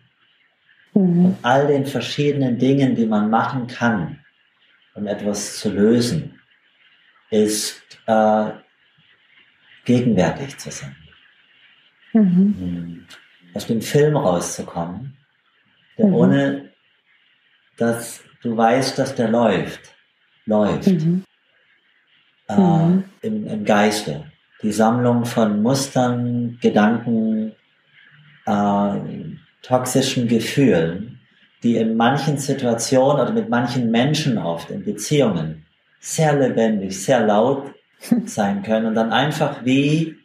[0.96, 1.22] Mhm.
[1.22, 4.20] von all den verschiedenen Dingen, die man machen kann,
[4.96, 6.40] um etwas zu lösen,
[7.30, 8.52] ist äh,
[9.86, 10.96] gegenwärtig zu sein.
[12.14, 12.56] Mhm.
[12.60, 13.08] Hm.
[13.54, 15.18] Aus dem Film rauszukommen,
[15.98, 16.14] der Mhm.
[16.14, 16.72] ohne
[17.78, 19.94] dass du weißt, dass der läuft,
[20.46, 21.24] läuft Mhm.
[22.48, 23.04] äh, Mhm.
[23.22, 24.32] im, im Geiste.
[24.62, 27.52] Die Sammlung von Mustern, Gedanken,
[28.46, 28.96] äh,
[29.62, 31.15] toxischen Gefühlen,
[31.66, 35.66] die in manchen Situationen oder mit manchen Menschen oft in Beziehungen
[36.00, 37.74] sehr lebendig, sehr laut
[38.26, 40.16] sein können und dann einfach wie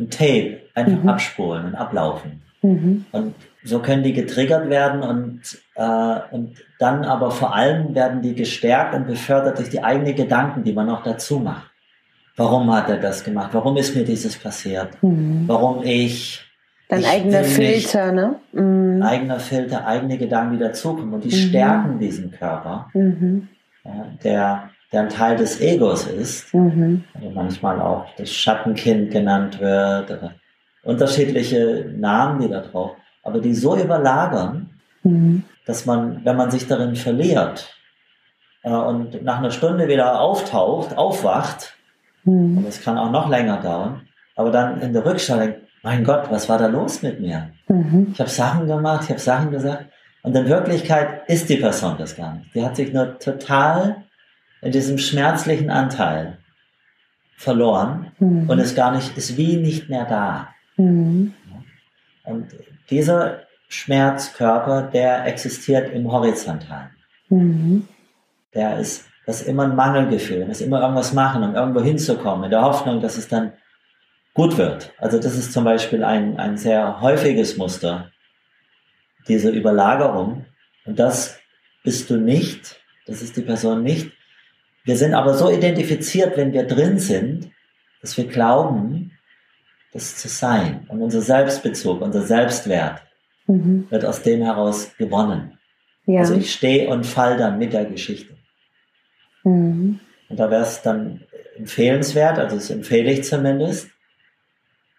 [0.00, 1.08] ein Tape einfach Mhm.
[1.08, 2.40] abspulen und ablaufen.
[2.62, 3.04] Mhm.
[3.12, 5.40] Und so können die getriggert werden und,
[5.74, 10.64] äh, und dann aber vor allem werden die gestärkt und befördert durch die eigenen Gedanken,
[10.64, 11.70] die man noch dazu macht.
[12.36, 13.50] Warum hat er das gemacht?
[13.52, 14.90] Warum ist mir dieses passiert?
[15.02, 15.44] Mhm.
[15.46, 16.45] Warum ich?
[16.88, 17.42] Dein Ich eigener.
[17.44, 18.36] Filter, ne?
[18.52, 19.02] Mhm.
[19.02, 21.48] Eigener Filter, eigene Gedanken, die dazukommen und die Mhm.
[21.48, 23.48] stärken diesen Körper, Mhm.
[23.84, 27.02] ja, der, der ein Teil des Egos ist, Mhm.
[27.14, 30.34] also manchmal auch das Schattenkind genannt wird oder
[30.84, 32.92] unterschiedliche Namen, die da drauf,
[33.24, 34.70] aber die so überlagern,
[35.02, 35.42] Mhm.
[35.66, 37.72] dass man, wenn man sich darin verliert
[38.62, 41.76] äh, und nach einer Stunde wieder auftaucht, aufwacht,
[42.24, 42.58] Mhm.
[42.58, 44.02] und es kann auch noch länger dauern,
[44.36, 47.50] aber dann in der Rückschau denkt, mein Gott, was war da los mit mir?
[47.68, 48.08] Mhm.
[48.12, 49.84] Ich habe Sachen gemacht, ich habe Sachen gesagt
[50.24, 52.52] und in Wirklichkeit ist die Person das gar nicht.
[52.56, 54.02] Die hat sich nur total
[54.62, 56.38] in diesem schmerzlichen Anteil
[57.36, 58.50] verloren Mhm.
[58.50, 60.48] und ist gar nicht, ist wie nicht mehr da.
[60.76, 61.34] Mhm.
[62.24, 62.48] Und
[62.90, 66.90] dieser Schmerzkörper, der existiert im Horizontalen.
[67.28, 67.86] Mhm.
[68.54, 72.42] Der ist, das ist immer ein Mangelgefühl, man muss immer irgendwas machen, um irgendwo hinzukommen,
[72.46, 73.52] in der Hoffnung, dass es dann
[74.36, 74.92] gut wird.
[74.98, 78.12] Also das ist zum Beispiel ein, ein sehr häufiges Muster,
[79.28, 80.44] diese Überlagerung.
[80.84, 81.38] Und das
[81.82, 84.12] bist du nicht, das ist die Person nicht.
[84.84, 87.50] Wir sind aber so identifiziert, wenn wir drin sind,
[88.02, 89.12] dass wir glauben,
[89.92, 90.86] das zu sein.
[90.88, 93.02] Und unser Selbstbezug, unser Selbstwert
[93.46, 93.86] Mhm.
[93.90, 95.58] wird aus dem heraus gewonnen.
[96.06, 96.20] Ja.
[96.20, 98.34] Also ich stehe und fall dann mit der Geschichte.
[99.44, 100.00] Mhm.
[100.28, 101.22] Und da wäre es dann
[101.56, 103.88] empfehlenswert, also das empfehle ich zumindest,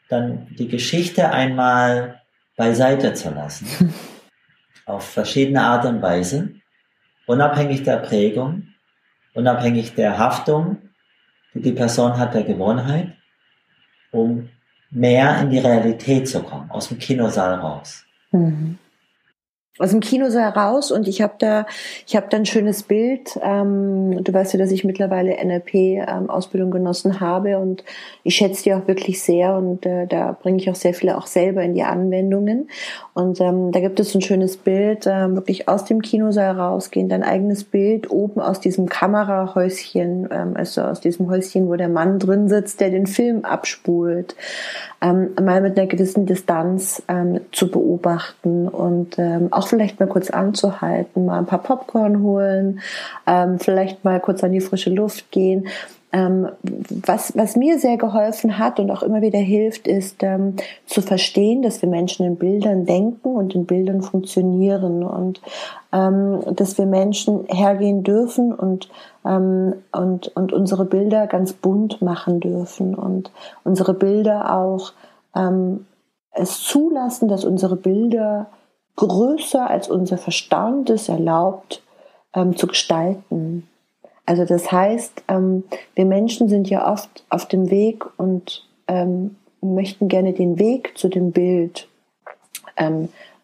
[0.10, 2.22] dann die Geschichte einmal
[2.56, 3.94] beiseite zu lassen.
[4.88, 6.56] auf verschiedene Art und Weise,
[7.26, 8.70] unabhängig der Prägung,
[9.34, 10.78] unabhängig der Haftung,
[11.54, 13.14] die die Person hat, der Gewohnheit,
[14.12, 14.50] um
[14.90, 18.06] mehr in die Realität zu kommen, aus dem Kinosaal raus.
[18.32, 18.80] Mhm.
[19.80, 21.66] Aus dem Kinosaal raus und ich habe da,
[22.06, 23.40] ich habe da ein schönes Bild.
[23.44, 27.84] Ähm, du weißt ja, dass ich mittlerweile NLP-Ausbildung genossen habe und
[28.24, 31.28] ich schätze die auch wirklich sehr und äh, da bringe ich auch sehr viele auch
[31.28, 32.70] selber in die Anwendungen.
[33.14, 37.10] Und ähm, da gibt es so ein schönes Bild, ähm, wirklich aus dem Kinosaal rausgehen,
[37.10, 42.20] dein eigenes Bild oben aus diesem Kamerahäuschen, ähm, also aus diesem Häuschen, wo der Mann
[42.20, 44.36] drin sitzt, der den Film abspult,
[45.02, 50.30] ähm, mal mit einer gewissen Distanz ähm, zu beobachten und ähm, auch vielleicht mal kurz
[50.30, 52.82] anzuhalten, mal ein paar Popcorn holen,
[53.26, 55.68] ähm, vielleicht mal kurz an die frische Luft gehen.
[56.14, 56.48] Ähm,
[57.06, 61.62] was, was mir sehr geholfen hat und auch immer wieder hilft, ist ähm, zu verstehen,
[61.62, 65.42] dass wir Menschen in Bildern denken und in Bildern funktionieren und
[65.92, 68.88] ähm, dass wir Menschen hergehen dürfen und,
[69.26, 73.32] ähm, und, und unsere Bilder ganz bunt machen dürfen und
[73.66, 74.94] unsere Bilder auch
[75.36, 75.86] ähm,
[76.32, 78.48] es zulassen, dass unsere Bilder
[78.98, 81.82] größer als unser Verstand es erlaubt
[82.34, 83.68] ähm, zu gestalten.
[84.26, 85.64] Also das heißt, ähm,
[85.96, 91.08] wir Menschen sind ja oft auf dem Weg und ähm, möchten gerne den Weg zu
[91.08, 91.88] dem Bild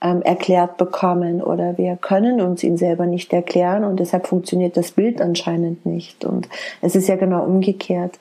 [0.03, 4.91] ähm, erklärt bekommen oder wir können uns ihn selber nicht erklären und deshalb funktioniert das
[4.91, 6.25] Bild anscheinend nicht.
[6.25, 6.49] Und
[6.81, 8.19] es ist ja genau umgekehrt.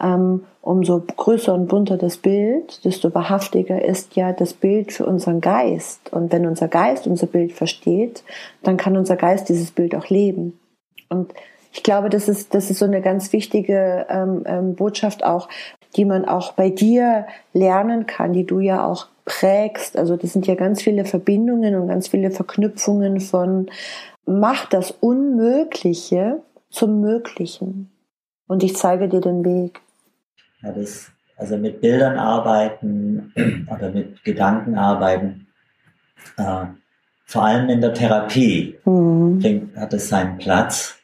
[0.00, 5.40] Ähm, umso größer und bunter das Bild, desto wahrhaftiger ist ja das Bild für unseren
[5.40, 6.12] Geist.
[6.12, 8.22] Und wenn unser Geist unser Bild versteht,
[8.62, 10.58] dann kann unser Geist dieses Bild auch leben.
[11.08, 11.34] Und
[11.72, 15.48] ich glaube, das ist, das ist so eine ganz wichtige ähm, ähm, Botschaft auch,
[15.96, 19.96] die man auch bei dir lernen kann, die du ja auch prägst.
[19.96, 23.70] Also das sind ja ganz viele Verbindungen und ganz viele Verknüpfungen von
[24.26, 27.90] mach das Unmögliche zum Möglichen.
[28.46, 29.80] Und ich zeige dir den Weg.
[30.62, 33.32] Ja, das, also mit Bildern arbeiten
[33.70, 35.46] oder mit Gedanken arbeiten,
[36.36, 36.66] äh,
[37.26, 39.70] vor allem in der Therapie mhm.
[39.76, 40.98] hat es seinen Platz,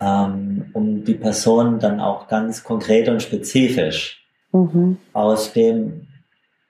[0.00, 4.98] ähm, um die Person dann auch ganz konkret und spezifisch mhm.
[5.12, 6.06] aus dem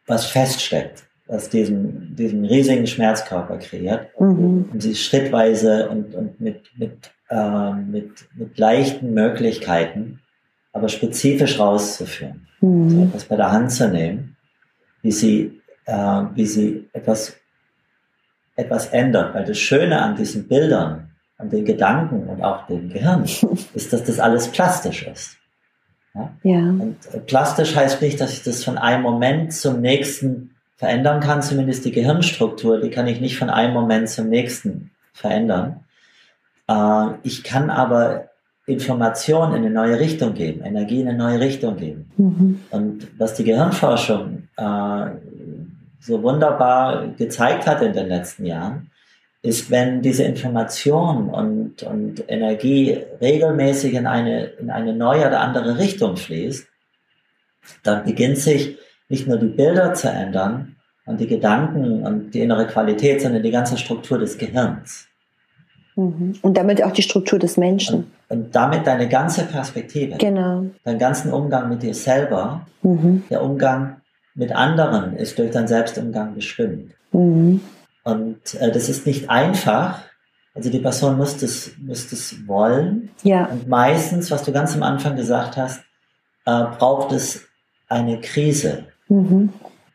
[0.07, 4.69] was feststeckt, was diesen, diesen riesigen Schmerzkörper kreiert, mhm.
[4.73, 10.21] und sie schrittweise und, und mit, mit, äh, mit, mit leichten Möglichkeiten,
[10.73, 12.47] aber spezifisch rauszuführen.
[12.61, 12.91] Mhm.
[12.91, 14.37] So etwas bei der Hand zu nehmen,
[15.03, 17.37] wie sie, äh, wie sie etwas,
[18.57, 19.35] etwas ändert.
[19.35, 23.25] Weil das Schöne an diesen Bildern, an den Gedanken und auch dem Gehirn,
[23.75, 25.37] ist, dass das alles plastisch ist.
[26.43, 26.59] Ja?
[26.59, 31.85] Und plastisch heißt nicht, dass ich das von einem Moment zum nächsten verändern kann, zumindest
[31.85, 35.81] die Gehirnstruktur, die kann ich nicht von einem Moment zum nächsten verändern.
[36.69, 38.29] Äh, ich kann aber
[38.67, 42.11] Informationen in eine neue Richtung geben, Energie in eine neue Richtung geben.
[42.17, 42.61] Mhm.
[42.71, 45.07] Und was die Gehirnforschung äh,
[46.01, 48.91] so wunderbar gezeigt hat in den letzten Jahren,
[49.47, 55.79] ist, wenn diese Information und, und Energie regelmäßig in eine, in eine neue oder andere
[55.79, 56.67] Richtung fließt,
[57.85, 58.77] dann beginnt sich
[59.09, 63.53] nicht nur die Bilder zu ändern und die Gedanken und die innere Qualität, sondern die
[63.53, 65.07] ganze Struktur des Gehirns.
[65.95, 66.35] Mhm.
[66.43, 68.07] Und damit auch die Struktur des Menschen.
[68.29, 70.17] Und, und damit deine ganze Perspektive.
[70.19, 70.67] Genau.
[70.83, 73.23] Dein ganzen Umgang mit dir selber, mhm.
[73.31, 74.01] der Umgang
[74.35, 76.93] mit anderen ist durch deinen Selbstumgang bestimmt.
[77.13, 77.61] Mhm.
[78.07, 79.99] Und äh, das ist nicht einfach.
[80.55, 83.11] Also die Person muss das, muss das wollen.
[83.25, 83.47] Ja.
[83.47, 85.81] Und meistens, was du ganz am Anfang gesagt hast,
[86.45, 87.49] äh, braucht es
[87.89, 88.85] eine Krise.
[89.09, 89.53] Mhm.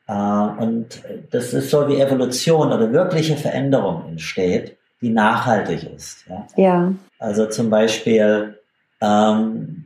[0.08, 6.26] Äh, und das ist so wie Evolution oder wirkliche Veränderung entsteht, die nachhaltig ist.
[6.28, 6.48] Ja.
[6.58, 6.94] ja.
[7.18, 8.60] Also zum Beispiel
[9.00, 9.86] ähm,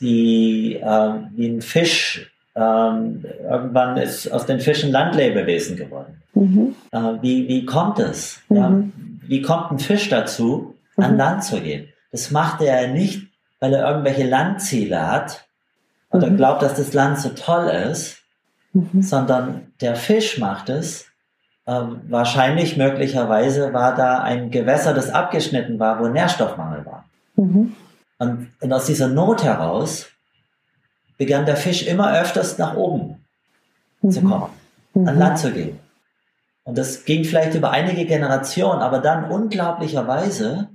[0.00, 6.22] die, äh, wie ein Fisch ähm, irgendwann ist aus den Fischen Landlebewesen geworden.
[6.34, 6.74] Mhm.
[6.90, 8.40] Äh, wie, wie kommt es?
[8.48, 8.56] Mhm.
[8.56, 8.82] Ja?
[9.26, 11.18] Wie kommt ein Fisch dazu, an mhm.
[11.18, 11.88] Land zu gehen?
[12.12, 13.28] Das macht er nicht,
[13.60, 15.48] weil er irgendwelche Landziele hat
[16.10, 16.36] oder mhm.
[16.36, 18.18] glaubt, dass das Land so toll ist,
[18.72, 19.02] mhm.
[19.02, 21.06] sondern der Fisch macht es.
[21.66, 27.04] Äh, wahrscheinlich, möglicherweise war da ein Gewässer, das abgeschnitten war, wo Nährstoffmangel war.
[27.36, 27.74] Mhm.
[28.18, 30.06] Und, und aus dieser Not heraus
[31.16, 33.24] begann der Fisch immer öfters nach oben
[34.08, 34.50] zu kommen,
[34.92, 35.08] mhm.
[35.08, 35.78] an Land zu gehen.
[36.64, 40.68] Und das ging vielleicht über einige Generationen, aber dann unglaublicherweise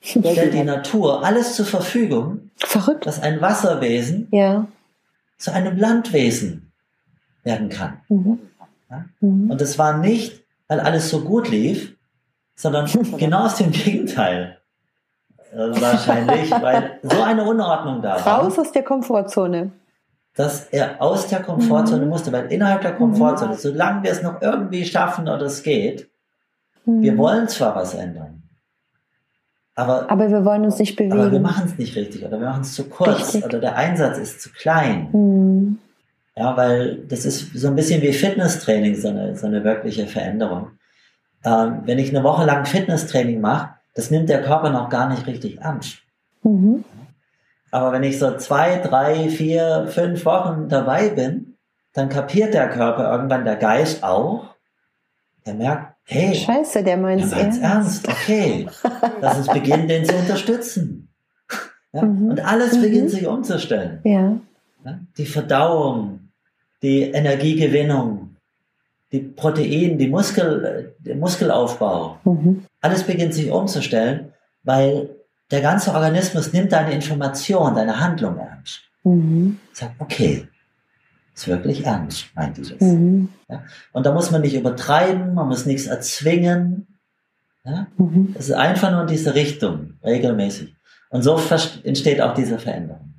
[0.00, 3.06] stellt die Natur alles zur Verfügung, Verrückt.
[3.06, 4.66] dass ein Wasserwesen ja.
[5.38, 6.72] zu einem Landwesen
[7.44, 8.00] werden kann.
[8.08, 8.38] Mhm.
[8.90, 9.04] Ja?
[9.20, 9.50] Mhm.
[9.50, 11.94] Und das war nicht, weil alles so gut lief,
[12.56, 12.86] sondern
[13.18, 14.58] genau aus dem Gegenteil.
[15.52, 18.40] Äh, wahrscheinlich, weil so eine Unordnung da war.
[18.40, 19.72] Raus aus der Komfortzone.
[20.34, 22.08] Dass er aus der Komfortzone mhm.
[22.08, 23.58] musste, weil innerhalb der Komfortzone, mhm.
[23.58, 26.08] solange wir es noch irgendwie schaffen oder es geht,
[26.86, 27.02] mhm.
[27.02, 28.42] wir wollen zwar was ändern,
[29.74, 31.12] aber, aber wir wollen uns nicht bewegen.
[31.12, 33.44] Aber wir machen es nicht richtig oder wir machen es zu kurz richtig.
[33.44, 35.08] oder der Einsatz ist zu klein.
[35.12, 35.78] Mhm.
[36.36, 40.70] Ja, weil das ist so ein bisschen wie Fitnesstraining, so eine, so eine wirkliche Veränderung.
[41.44, 45.26] Ähm, wenn ich eine Woche lang Fitnesstraining mache, das nimmt der Körper noch gar nicht
[45.26, 45.80] richtig an.
[46.42, 46.84] Mhm.
[47.72, 51.56] Aber wenn ich so zwei, drei, vier, fünf Wochen dabei bin,
[51.94, 54.54] dann kapiert der Körper irgendwann, der Geist auch.
[55.46, 57.62] Der merkt, hey, Scheiße, der meint es ernst.
[57.62, 58.08] ernst.
[58.08, 58.68] Okay,
[59.20, 61.08] lass uns beginnen, den zu unterstützen.
[61.92, 62.02] Ja?
[62.02, 62.30] Mhm.
[62.30, 62.82] Und alles mhm.
[62.82, 64.00] beginnt sich umzustellen.
[64.04, 64.36] Ja.
[64.84, 64.98] ja.
[65.16, 66.28] Die Verdauung,
[66.82, 68.36] die Energiegewinnung,
[69.12, 72.66] die Protein, die Muskel, der Muskelaufbau, mhm.
[72.82, 75.08] alles beginnt sich umzustellen, weil
[75.52, 78.80] der ganze Organismus nimmt deine Information, deine Handlung ernst.
[79.04, 79.60] Mhm.
[79.72, 80.48] Sagt, okay,
[81.34, 82.80] ist wirklich ernst, meint die das.
[82.80, 83.28] Mhm.
[83.48, 83.62] Ja?
[83.92, 86.86] Und da muss man nicht übertreiben, man muss nichts erzwingen.
[87.64, 87.86] Ja?
[87.98, 88.34] Mhm.
[88.38, 90.74] Es ist einfach nur in diese Richtung, regelmäßig.
[91.10, 91.38] Und so
[91.84, 93.12] entsteht auch diese Veränderung.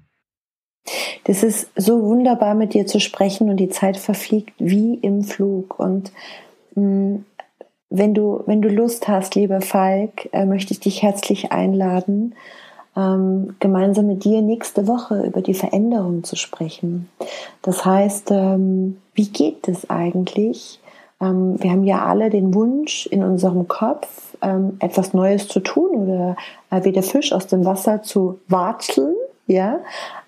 [1.26, 5.80] Das ist so wunderbar, mit dir zu sprechen und die Zeit verfliegt wie im Flug.
[5.80, 6.12] Und
[6.76, 7.26] mh, mm,
[7.96, 12.34] wenn du, wenn du Lust hast, lieber Falk, äh, möchte ich dich herzlich einladen,
[12.98, 17.08] ähm, gemeinsam mit dir nächste Woche über die Veränderung zu sprechen.
[17.62, 20.80] Das heißt, ähm, wie geht es eigentlich?
[21.22, 26.08] Ähm, wir haben ja alle den Wunsch in unserem Kopf, ähm, etwas Neues zu tun
[26.08, 26.36] oder
[26.72, 29.16] äh, wie der Fisch aus dem Wasser zu watscheln,
[29.46, 29.80] ja.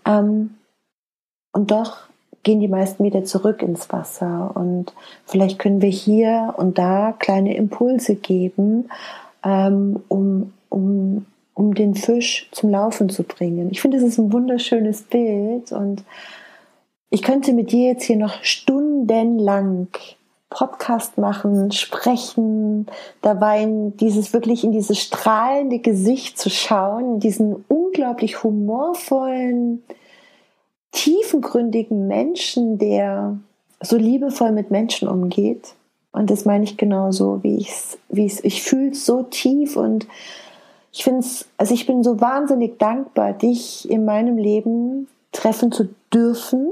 [0.06, 0.52] Ähm,
[1.52, 1.98] und doch
[2.46, 4.52] gehen die meisten wieder zurück ins Wasser.
[4.56, 4.94] Und
[5.26, 8.90] vielleicht können wir hier und da kleine Impulse geben,
[9.44, 13.70] ähm, um, um, um den Fisch zum Laufen zu bringen.
[13.72, 16.04] Ich finde, es ist ein wunderschönes Bild und
[17.10, 19.88] ich könnte mit dir jetzt hier noch stundenlang
[20.50, 22.86] Podcast machen, sprechen,
[23.22, 23.68] dabei
[24.00, 29.84] dieses wirklich in dieses strahlende Gesicht zu schauen, diesen unglaublich humorvollen,
[30.96, 33.38] tiefengründigen Menschen, der
[33.82, 35.76] so liebevoll mit Menschen umgeht.
[36.12, 39.76] Und das meine ich genauso, wie ich es, wie ich ich fühle es so tief
[39.76, 40.08] und
[40.94, 45.90] ich finde es, also ich bin so wahnsinnig dankbar, dich in meinem Leben treffen zu
[46.14, 46.72] dürfen.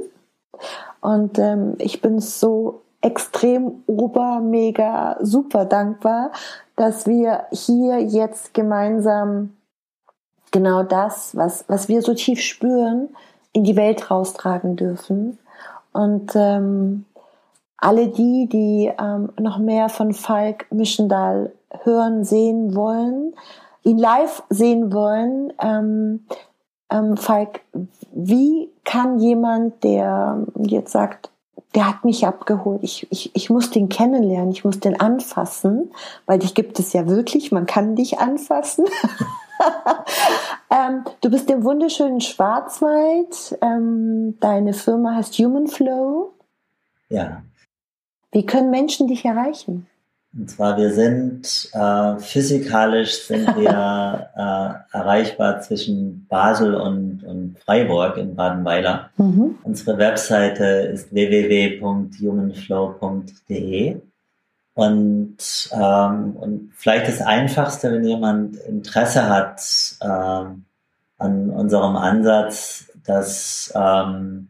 [1.02, 6.32] Und ähm, ich bin so extrem ober, mega, super dankbar,
[6.78, 9.58] dass wir hier jetzt gemeinsam
[10.52, 13.10] genau das, was, was wir so tief spüren,
[13.54, 15.38] in die Welt raustragen dürfen.
[15.94, 17.06] Und ähm,
[17.78, 21.52] alle die, die ähm, noch mehr von Falk Mischendal
[21.84, 23.34] hören, sehen wollen,
[23.84, 26.26] ihn live sehen wollen, ähm,
[26.90, 27.62] ähm, Falk,
[28.12, 31.30] wie kann jemand, der jetzt sagt,
[31.76, 35.92] der hat mich abgeholt, ich, ich, ich muss den kennenlernen, ich muss den anfassen,
[36.26, 38.86] weil dich gibt es ja wirklich, man kann dich anfassen.
[40.70, 43.58] ähm, du bist im wunderschönen Schwarzwald.
[43.62, 46.34] Ähm, deine Firma heißt Human Flow.
[47.10, 47.44] Ja.
[48.32, 49.88] Wie können Menschen dich erreichen?
[50.36, 58.18] Und zwar, wir sind äh, physikalisch sind wir äh, erreichbar zwischen Basel und, und Freiburg
[58.18, 59.12] in Badenweiler.
[59.18, 59.60] Mhm.
[59.62, 64.02] Unsere Webseite ist www.humanflow.de.
[64.76, 65.38] Und,
[65.72, 69.62] ähm, und vielleicht das Einfachste, wenn jemand Interesse hat
[70.02, 70.66] ähm,
[71.20, 74.50] an unserem Ansatz, dass, ähm,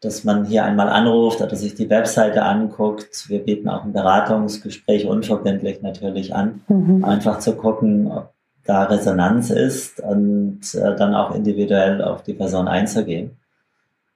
[0.00, 3.28] dass man hier einmal anruft oder sich die Webseite anguckt.
[3.28, 7.04] Wir bieten auch ein Beratungsgespräch unverbindlich natürlich an, mhm.
[7.04, 8.32] einfach zu gucken, ob
[8.64, 13.36] da Resonanz ist und äh, dann auch individuell auf die Person einzugehen.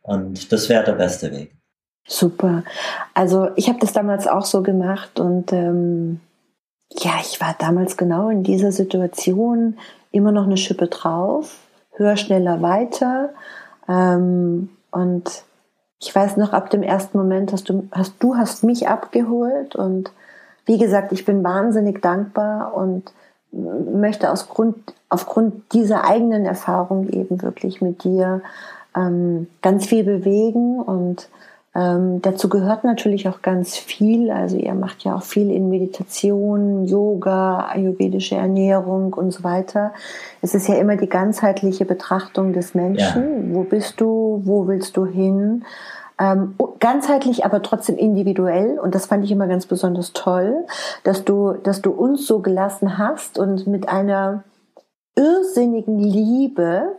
[0.03, 1.55] Und das wäre der beste Weg.
[2.07, 2.64] Super.
[3.14, 6.20] Also ich habe das damals auch so gemacht und ähm,
[6.92, 9.78] ja, ich war damals genau in dieser Situation,
[10.11, 11.57] immer noch eine Schippe drauf,
[11.92, 13.30] höher, schneller, weiter.
[13.88, 15.44] Ähm, und
[16.01, 20.11] ich weiß noch, ab dem ersten Moment hast du, hast du hast mich abgeholt und
[20.66, 23.12] wie gesagt, ich bin wahnsinnig dankbar und
[23.53, 24.76] möchte aus Grund,
[25.09, 28.42] aufgrund dieser eigenen Erfahrung eben wirklich mit dir
[28.96, 31.28] ähm, ganz viel bewegen und
[31.72, 34.30] ähm, dazu gehört natürlich auch ganz viel.
[34.30, 39.92] Also ihr macht ja auch viel in Meditation, Yoga, ayurvedische Ernährung und so weiter.
[40.42, 43.52] Es ist ja immer die ganzheitliche Betrachtung des Menschen.
[43.52, 43.54] Ja.
[43.54, 44.42] Wo bist du?
[44.44, 45.64] Wo willst du hin?
[46.18, 48.78] Ähm, ganzheitlich, aber trotzdem individuell.
[48.78, 50.66] Und das fand ich immer ganz besonders toll,
[51.04, 54.42] dass du, dass du uns so gelassen hast und mit einer
[55.16, 56.96] irrsinnigen Liebe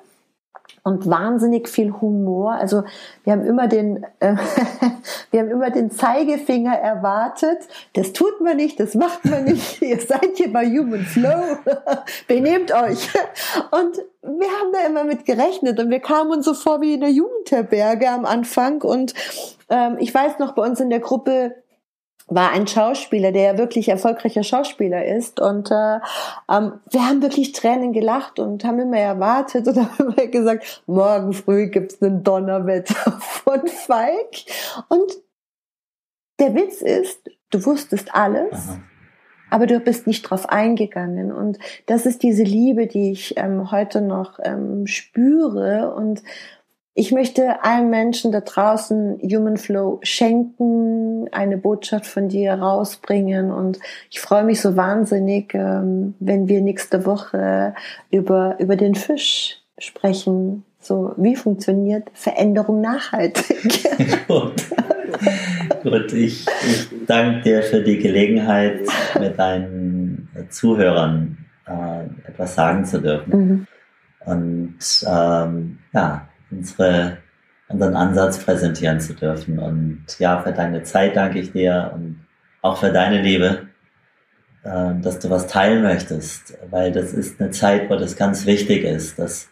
[0.83, 2.53] und wahnsinnig viel Humor.
[2.53, 2.83] Also
[3.23, 4.35] wir haben immer den, äh,
[5.31, 7.59] wir haben immer den Zeigefinger erwartet.
[7.93, 9.81] Das tut man nicht, das macht man nicht.
[9.81, 11.57] Ihr seid hier bei Human Flow.
[12.27, 13.09] Benehmt euch.
[13.71, 17.01] Und wir haben da immer mit gerechnet und wir kamen uns so vor wie in
[17.01, 18.81] der Jugendherberge am Anfang.
[18.81, 19.13] Und
[19.69, 21.55] ähm, ich weiß noch bei uns in der Gruppe,
[22.31, 25.39] war ein Schauspieler, der ja wirklich erfolgreicher Schauspieler ist.
[25.39, 25.99] Und äh,
[26.49, 31.33] ähm, wir haben wirklich Tränen gelacht und haben immer erwartet und haben immer gesagt, morgen
[31.33, 34.31] früh gibt's einen Donnerwetter von Falk.
[34.87, 35.11] Und
[36.39, 37.19] der Witz ist,
[37.51, 38.53] du wusstest alles.
[38.53, 38.79] Aha.
[39.49, 41.33] Aber du bist nicht drauf eingegangen.
[41.33, 46.23] Und das ist diese Liebe, die ich ähm, heute noch ähm, spüre und
[46.93, 53.79] ich möchte allen Menschen da draußen Human Flow schenken, eine Botschaft von dir rausbringen und
[54.09, 57.73] ich freue mich so wahnsinnig, ähm, wenn wir nächste Woche
[58.11, 60.63] über, über den Fisch sprechen.
[60.79, 63.87] So, wie funktioniert Veränderung nachhaltig?
[64.27, 64.53] Gut.
[65.83, 68.81] Gut, ich, ich danke dir für die Gelegenheit,
[69.19, 71.37] mit deinen Zuhörern
[71.67, 73.37] äh, etwas sagen zu dürfen.
[73.37, 73.67] Mhm.
[74.25, 77.17] Und ähm, ja, unsere,
[77.67, 79.59] unseren Ansatz präsentieren zu dürfen.
[79.59, 82.25] Und ja, für deine Zeit danke ich dir und
[82.61, 83.67] auch für deine Liebe,
[84.63, 88.83] äh, dass du was teilen möchtest, weil das ist eine Zeit, wo das ganz wichtig
[88.83, 89.49] ist, dass,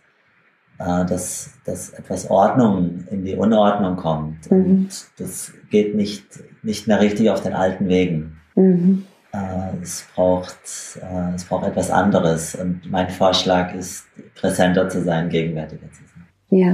[0.78, 4.52] äh, dass, dass etwas Ordnung in die Unordnung kommt.
[4.52, 4.66] Mhm.
[4.66, 6.26] Und das geht nicht,
[6.62, 8.38] nicht mehr richtig auf den alten Wegen.
[8.56, 9.06] Mhm.
[9.32, 10.58] Äh, es, braucht,
[11.02, 12.56] äh, es braucht etwas anderes.
[12.56, 16.09] Und mein Vorschlag ist, präsenter zu sein, gegenwärtiger zu sein.
[16.50, 16.74] Ja.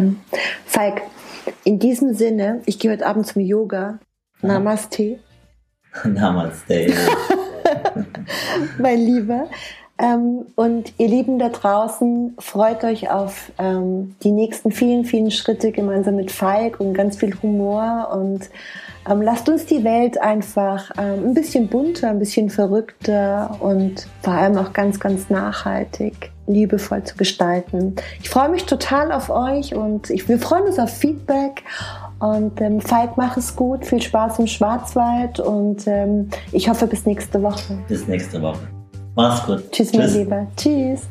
[0.66, 1.02] Falk,
[1.64, 4.00] in diesem Sinne, ich gehe heute Abend zum Yoga.
[4.42, 5.20] Namaste.
[6.04, 6.94] Namaste.
[8.80, 9.48] mein Lieber.
[9.98, 15.72] Ähm, und ihr Lieben da draußen, freut euch auf ähm, die nächsten vielen, vielen Schritte
[15.72, 18.50] gemeinsam mit Falk und ganz viel Humor und
[19.10, 24.34] ähm, lasst uns die Welt einfach ähm, ein bisschen bunter, ein bisschen verrückter und vor
[24.34, 27.96] allem auch ganz, ganz nachhaltig, liebevoll zu gestalten.
[28.22, 31.64] Ich freue mich total auf euch und ich, wir freuen uns auf Feedback.
[32.20, 37.06] Und ähm, Falk, mach es gut, viel Spaß im Schwarzwald und ähm, ich hoffe bis
[37.06, 37.78] nächste Woche.
[37.90, 38.68] Bis nächste Woche.
[39.16, 39.70] Mach's gut.
[39.72, 39.98] Tschüss, Tschüss.
[40.00, 40.48] mein Lieber.
[40.56, 41.02] Tschüss.